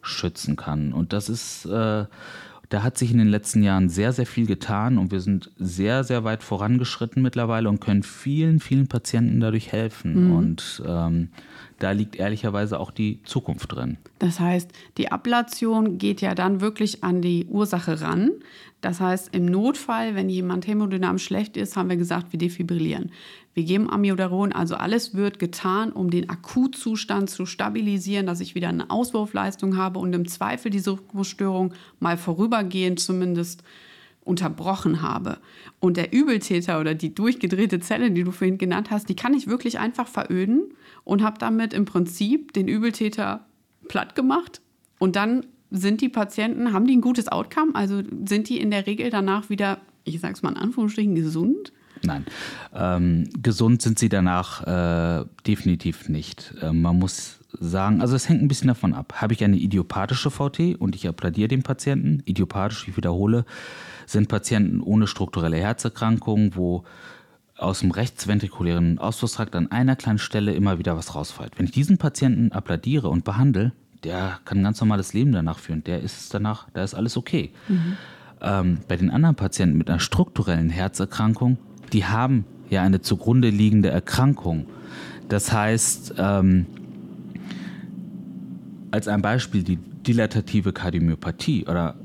schützen 0.00 0.56
kann. 0.56 0.94
Und 0.94 1.12
das 1.12 1.28
ist, 1.28 1.66
äh, 1.66 2.06
da 2.68 2.82
hat 2.82 2.98
sich 2.98 3.12
in 3.12 3.18
den 3.18 3.28
letzten 3.28 3.62
Jahren 3.62 3.88
sehr, 3.88 4.12
sehr 4.12 4.26
viel 4.26 4.46
getan 4.46 4.98
und 4.98 5.12
wir 5.12 5.20
sind 5.20 5.50
sehr, 5.56 6.04
sehr 6.04 6.24
weit 6.24 6.42
vorangeschritten 6.42 7.22
mittlerweile 7.22 7.68
und 7.68 7.80
können 7.80 8.02
vielen, 8.02 8.60
vielen 8.60 8.88
Patienten 8.88 9.40
dadurch 9.40 9.72
helfen. 9.72 10.28
Mhm. 10.28 10.36
Und 10.36 10.82
ähm, 10.86 11.28
da 11.78 11.90
liegt 11.90 12.16
ehrlicherweise 12.16 12.80
auch 12.80 12.90
die 12.90 13.22
Zukunft 13.24 13.72
drin. 13.72 13.98
Das 14.18 14.40
heißt, 14.40 14.70
die 14.96 15.12
Ablation 15.12 15.98
geht 15.98 16.20
ja 16.20 16.34
dann 16.34 16.60
wirklich 16.60 17.04
an 17.04 17.20
die 17.20 17.46
Ursache 17.46 18.00
ran. 18.00 18.30
Das 18.80 19.00
heißt, 19.00 19.34
im 19.34 19.46
Notfall, 19.46 20.14
wenn 20.14 20.28
jemand 20.28 20.66
hämodynamisch 20.66 21.24
schlecht 21.24 21.56
ist, 21.56 21.76
haben 21.76 21.88
wir 21.88 21.96
gesagt, 21.96 22.32
wir 22.32 22.38
defibrillieren. 22.38 23.10
Wir 23.54 23.64
geben 23.64 23.90
Amiodaron, 23.90 24.52
also 24.52 24.74
alles 24.74 25.14
wird 25.14 25.38
getan, 25.38 25.90
um 25.90 26.10
den 26.10 26.28
Akutzustand 26.28 27.30
zu 27.30 27.46
stabilisieren, 27.46 28.26
dass 28.26 28.40
ich 28.40 28.54
wieder 28.54 28.68
eine 28.68 28.90
Auswurfleistung 28.90 29.76
habe 29.76 29.98
und 29.98 30.14
im 30.14 30.28
Zweifel 30.28 30.70
diese 30.70 30.92
Rhythmusstörung 30.92 31.72
mal 31.98 32.18
vorübergehend 32.18 33.00
zumindest 33.00 33.62
unterbrochen 34.26 35.02
habe. 35.02 35.38
Und 35.80 35.96
der 35.96 36.12
Übeltäter 36.12 36.80
oder 36.80 36.94
die 36.94 37.14
durchgedrehte 37.14 37.80
Zelle, 37.80 38.10
die 38.10 38.24
du 38.24 38.32
vorhin 38.32 38.58
genannt 38.58 38.90
hast, 38.90 39.08
die 39.08 39.16
kann 39.16 39.34
ich 39.34 39.46
wirklich 39.46 39.78
einfach 39.78 40.08
veröden 40.08 40.64
und 41.04 41.22
habe 41.22 41.38
damit 41.38 41.72
im 41.72 41.84
Prinzip 41.84 42.52
den 42.52 42.68
Übeltäter 42.68 43.46
platt 43.88 44.14
gemacht. 44.14 44.60
Und 44.98 45.16
dann 45.16 45.46
sind 45.70 46.00
die 46.00 46.08
Patienten, 46.08 46.72
haben 46.72 46.86
die 46.86 46.96
ein 46.96 47.00
gutes 47.00 47.28
Outcome? 47.28 47.74
Also 47.74 48.02
sind 48.26 48.48
die 48.48 48.60
in 48.60 48.70
der 48.70 48.86
Regel 48.86 49.10
danach 49.10 49.48
wieder, 49.48 49.78
ich 50.04 50.20
sage 50.20 50.34
es 50.34 50.42
mal 50.42 50.50
in 50.50 50.56
Anführungsstrichen, 50.56 51.14
gesund? 51.14 51.72
Nein, 52.02 52.26
ähm, 52.74 53.28
gesund 53.42 53.80
sind 53.82 53.98
sie 53.98 54.08
danach 54.08 54.62
äh, 54.66 55.24
definitiv 55.46 56.08
nicht. 56.08 56.54
Äh, 56.60 56.72
man 56.72 56.98
muss 56.98 57.40
sagen, 57.60 58.00
also 58.00 58.16
es 58.16 58.28
hängt 58.28 58.42
ein 58.42 58.48
bisschen 58.48 58.68
davon 58.68 58.94
ab. 58.94 59.14
Habe 59.16 59.32
ich 59.34 59.42
eine 59.44 59.56
idiopathische 59.56 60.30
VT 60.30 60.76
und 60.78 60.94
ich 60.94 61.08
applaudiere 61.08 61.48
den 61.48 61.62
Patienten, 61.62 62.22
idiopathisch, 62.24 62.88
ich 62.88 62.96
wiederhole, 62.96 63.44
sind 64.06 64.28
Patienten 64.28 64.80
ohne 64.80 65.06
strukturelle 65.06 65.56
Herzerkrankungen, 65.56 66.54
wo 66.54 66.84
aus 67.56 67.80
dem 67.80 67.90
rechtsventrikulären 67.90 68.98
Ausflusstrakt 68.98 69.56
an 69.56 69.70
einer 69.70 69.96
kleinen 69.96 70.18
Stelle 70.18 70.52
immer 70.52 70.78
wieder 70.78 70.96
was 70.96 71.14
rausfällt. 71.14 71.58
Wenn 71.58 71.66
ich 71.66 71.72
diesen 71.72 71.98
Patienten 71.98 72.52
applaudiere 72.52 73.08
und 73.08 73.24
behandle, 73.24 73.72
der 74.04 74.38
kann 74.44 74.58
ein 74.58 74.64
ganz 74.64 74.80
normales 74.80 75.14
Leben 75.14 75.32
danach 75.32 75.58
führen. 75.58 75.82
Der 75.84 76.00
ist 76.00 76.32
danach, 76.34 76.68
da 76.74 76.82
ist 76.82 76.94
alles 76.94 77.16
okay. 77.16 77.50
Mhm. 77.68 77.96
Ähm, 78.40 78.78
bei 78.88 78.96
den 78.96 79.10
anderen 79.10 79.36
Patienten 79.36 79.78
mit 79.78 79.88
einer 79.88 80.00
strukturellen 80.00 80.68
Herzerkrankung, 80.68 81.56
die 81.92 82.04
haben 82.04 82.44
ja 82.68 82.82
eine 82.82 83.00
zugrunde 83.00 83.48
liegende 83.48 83.88
Erkrankung. 83.88 84.66
Das 85.28 85.50
heißt, 85.52 86.14
ähm, 86.18 86.66
als 88.96 89.08
ein 89.08 89.20
Beispiel 89.20 89.62
die 89.62 89.76
dilatative 89.76 90.72
Kardiomyopathie 90.72 91.66
oder 91.66 91.96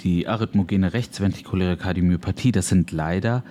die 0.00 0.28
arrhythmogene 0.28 0.92
rechtsventrikuläre 0.92 1.78
Kardiomyopathie, 1.78 2.52
das 2.52 2.68
sind 2.68 2.92
leider 2.92 3.42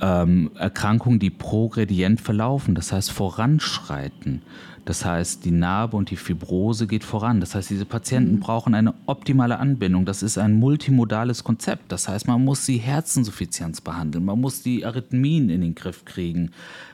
ähm, 0.00 0.50
Erkrankungen, 0.54 1.18
die 1.18 1.28
progredient 1.28 2.22
verlaufen, 2.22 2.74
das 2.74 2.92
heißt 2.92 3.12
voranschreiten. 3.12 4.40
Das 4.86 5.04
heißt, 5.04 5.44
die 5.44 5.50
Narbe 5.50 5.98
und 5.98 6.10
die 6.10 6.16
Fibrose 6.16 6.86
geht 6.86 7.04
voran. 7.04 7.40
Das 7.40 7.54
heißt, 7.54 7.68
diese 7.68 7.84
Patienten 7.84 8.36
mhm. 8.36 8.40
brauchen 8.40 8.74
eine 8.74 8.94
optimale 9.04 9.58
Anbindung. 9.58 10.06
Das 10.06 10.22
ist 10.22 10.38
ein 10.38 10.54
multimodales 10.54 11.44
Konzept. 11.44 11.92
Das 11.92 12.08
heißt, 12.08 12.26
man 12.26 12.42
muss 12.42 12.64
die 12.64 12.78
Herzinsuffizienz 12.78 13.82
behandeln, 13.82 14.24
man 14.24 14.40
muss 14.40 14.62
die 14.62 14.86
Arrhythmien 14.86 15.50
in 15.50 15.60
den 15.60 15.74
Griff 15.74 16.06
kriegen, 16.06 16.52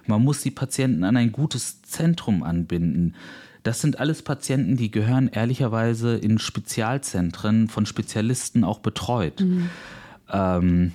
man 0.09 0.25
muss 0.25 0.43
die 0.43 0.51
Patienten 0.51 1.05
an 1.05 1.17
ein 1.17 1.31
gutes 1.31 1.83
Zentrum 1.83 2.43
anbinden. 2.43 3.15
Das 3.67 3.81
sind 3.81 3.99
alles 3.99 4.23
Patienten, 4.23 4.77
die 4.77 4.93
gehören 4.93 5.27
ehrlicherweise 5.27 6.17
in 6.17 6.39
Spezialzentren 6.39 7.67
von 7.67 7.85
Spezialisten 7.85 8.63
auch 8.63 8.79
betreut. 8.79 9.41
Mhm. 9.41 9.71
Ähm, 10.31 10.93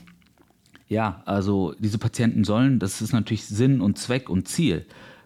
ja, 0.87 1.21
also 1.25 1.75
diese 1.79 1.97
Patienten 1.97 2.45
sollen, 2.45 2.79
das 2.79 3.01
ist 3.01 3.11
natürlich 3.11 3.45
Sinn 3.45 3.81
und 3.81 3.97
Zweck 3.97 4.29
und 4.29 4.47
Ziel. 4.47 4.85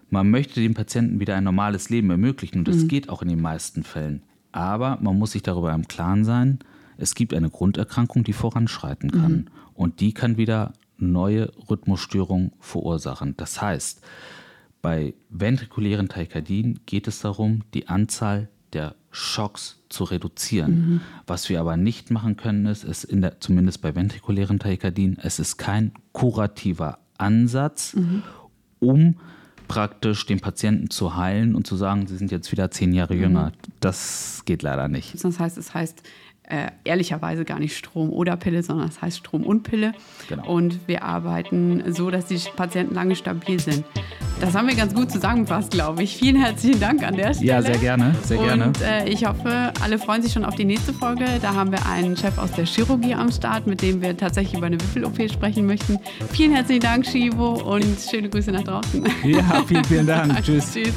Man 0.10 0.31
möchte 0.31 0.60
dem 0.60 0.73
Patienten 0.73 1.19
wieder 1.19 1.36
ein 1.36 1.43
normales 1.43 1.89
Leben 1.89 2.10
ermöglichen 2.10 2.60
und 2.60 2.67
das 2.67 2.77
mhm. 2.77 2.88
geht 2.88 3.10
auch 3.10 3.21
in 3.21 3.27
den 3.27 3.41
meisten 3.41 3.84
Fällen. 3.84 4.23
Aber 4.51 4.97
man 4.99 5.15
muss 5.15 5.34
sich 5.34 5.43
darüber 5.43 5.71
im 5.71 5.88
Klaren 5.88 6.25
sein, 6.25 6.58
es 6.97 7.13
gibt 7.13 7.31
eine 7.31 7.51
Grunderkrankung, 7.51 8.23
die 8.23 8.34
voranschreiten 8.34 9.12
kann 9.12 9.31
mhm. 9.31 9.47
und 9.75 9.99
die 9.99 10.13
kann 10.13 10.38
wieder 10.38 10.73
neue 10.97 11.51
Rhythmusstörungen 11.69 12.53
verursachen. 12.60 13.36
Das 13.38 13.62
heißt, 13.62 14.01
bei 14.85 15.15
ventrikulären 15.31 16.09
Tachykardien 16.09 16.79
geht 16.85 17.07
es 17.07 17.19
darum, 17.19 17.63
die 17.73 17.87
Anzahl 17.87 18.49
der 18.71 18.93
Schocks 19.09 19.81
zu 19.89 20.03
reduzieren. 20.03 20.71
Mhm. 20.77 21.01
Was 21.25 21.49
wir 21.49 21.59
aber 21.59 21.75
nicht 21.75 22.11
machen 22.11 22.37
können, 22.37 22.67
ist, 22.67 22.83
ist 22.83 23.07
der, 23.09 23.39
zumindest 23.39 23.81
bei 23.81 23.95
ventrikulären 23.95 24.59
Tachykardien, 24.59 25.17
es 25.19 25.39
ist 25.39 25.57
kein 25.57 25.91
kurativer 26.11 26.99
Ansatz, 27.17 27.95
mhm. 27.95 28.21
um 28.79 29.15
praktisch 29.67 30.27
den 30.27 30.39
Patienten 30.39 30.91
zu 30.91 31.15
heilen 31.15 31.55
und 31.55 31.65
zu 31.65 31.77
sagen, 31.77 32.05
sie 32.05 32.17
sind 32.17 32.31
jetzt 32.31 32.51
wieder 32.51 32.69
zehn 32.69 32.93
Jahre 32.93 33.15
jünger. 33.15 33.47
Mhm. 33.47 33.71
Das 33.79 34.43
geht 34.45 34.61
leider 34.61 34.87
nicht. 34.87 35.15
Das 35.23 35.39
heißt, 35.39 35.57
es 35.57 35.73
heißt, 35.73 36.03
äh, 36.49 36.67
ehrlicherweise 36.84 37.45
gar 37.45 37.60
nicht 37.60 37.75
Strom 37.77 38.12
oder 38.12 38.36
Pille, 38.38 38.63
sondern 38.63 38.88
es 38.88 39.01
heißt 39.01 39.17
Strom 39.17 39.43
und 39.43 39.63
Pille. 39.63 39.93
Genau. 40.29 40.47
Und 40.47 40.88
wir 40.88 41.03
arbeiten 41.03 41.84
so, 41.93 42.12
dass 42.12 42.27
die 42.27 42.39
Patienten 42.55 42.95
lange 42.95 43.15
stabil 43.15 43.60
sind. 43.60 43.84
Das 44.39 44.53
haben 44.53 44.67
wir 44.67 44.75
ganz 44.75 44.93
gut 44.93 45.12
zusammengefasst, 45.12 45.71
glaube 45.71 46.03
ich. 46.03 46.17
Vielen 46.17 46.36
herzlichen 46.36 46.79
Dank 46.79 47.03
an 47.03 47.15
der 47.15 47.34
Stelle. 47.34 47.47
Ja, 47.47 47.62
sehr 47.62 47.77
gerne, 47.77 48.13
sehr 48.23 48.38
gerne. 48.38 48.67
Und 48.67 48.81
äh, 48.81 49.08
ich 49.08 49.25
hoffe, 49.25 49.71
alle 49.81 49.97
freuen 49.97 50.21
sich 50.21 50.34
schon 50.34 50.43
auf 50.43 50.55
die 50.55 50.65
nächste 50.65 50.93
Folge. 50.93 51.25
Da 51.41 51.53
haben 51.53 51.71
wir 51.71 51.86
einen 51.86 52.17
Chef 52.17 52.38
aus 52.38 52.51
der 52.51 52.65
Chirurgie 52.65 53.13
am 53.13 53.31
Start, 53.31 53.65
mit 53.65 53.81
dem 53.81 54.01
wir 54.01 54.15
tatsächlich 54.17 54.58
über 54.58 54.67
eine 54.67 54.79
Wippel-OP 54.79 55.31
sprechen 55.31 55.65
möchten. 55.65 55.99
Vielen 56.31 56.53
herzlichen 56.53 56.81
Dank, 56.81 57.05
Shivo, 57.05 57.53
und 57.53 57.97
schöne 57.99 58.29
Grüße 58.29 58.51
nach 58.51 58.63
draußen. 58.63 59.05
Ja, 59.23 59.63
vielen, 59.67 59.84
vielen 59.86 60.08
Dank. 60.08 60.36
Tschüss. 60.43 60.73
Tschüss. 60.73 60.93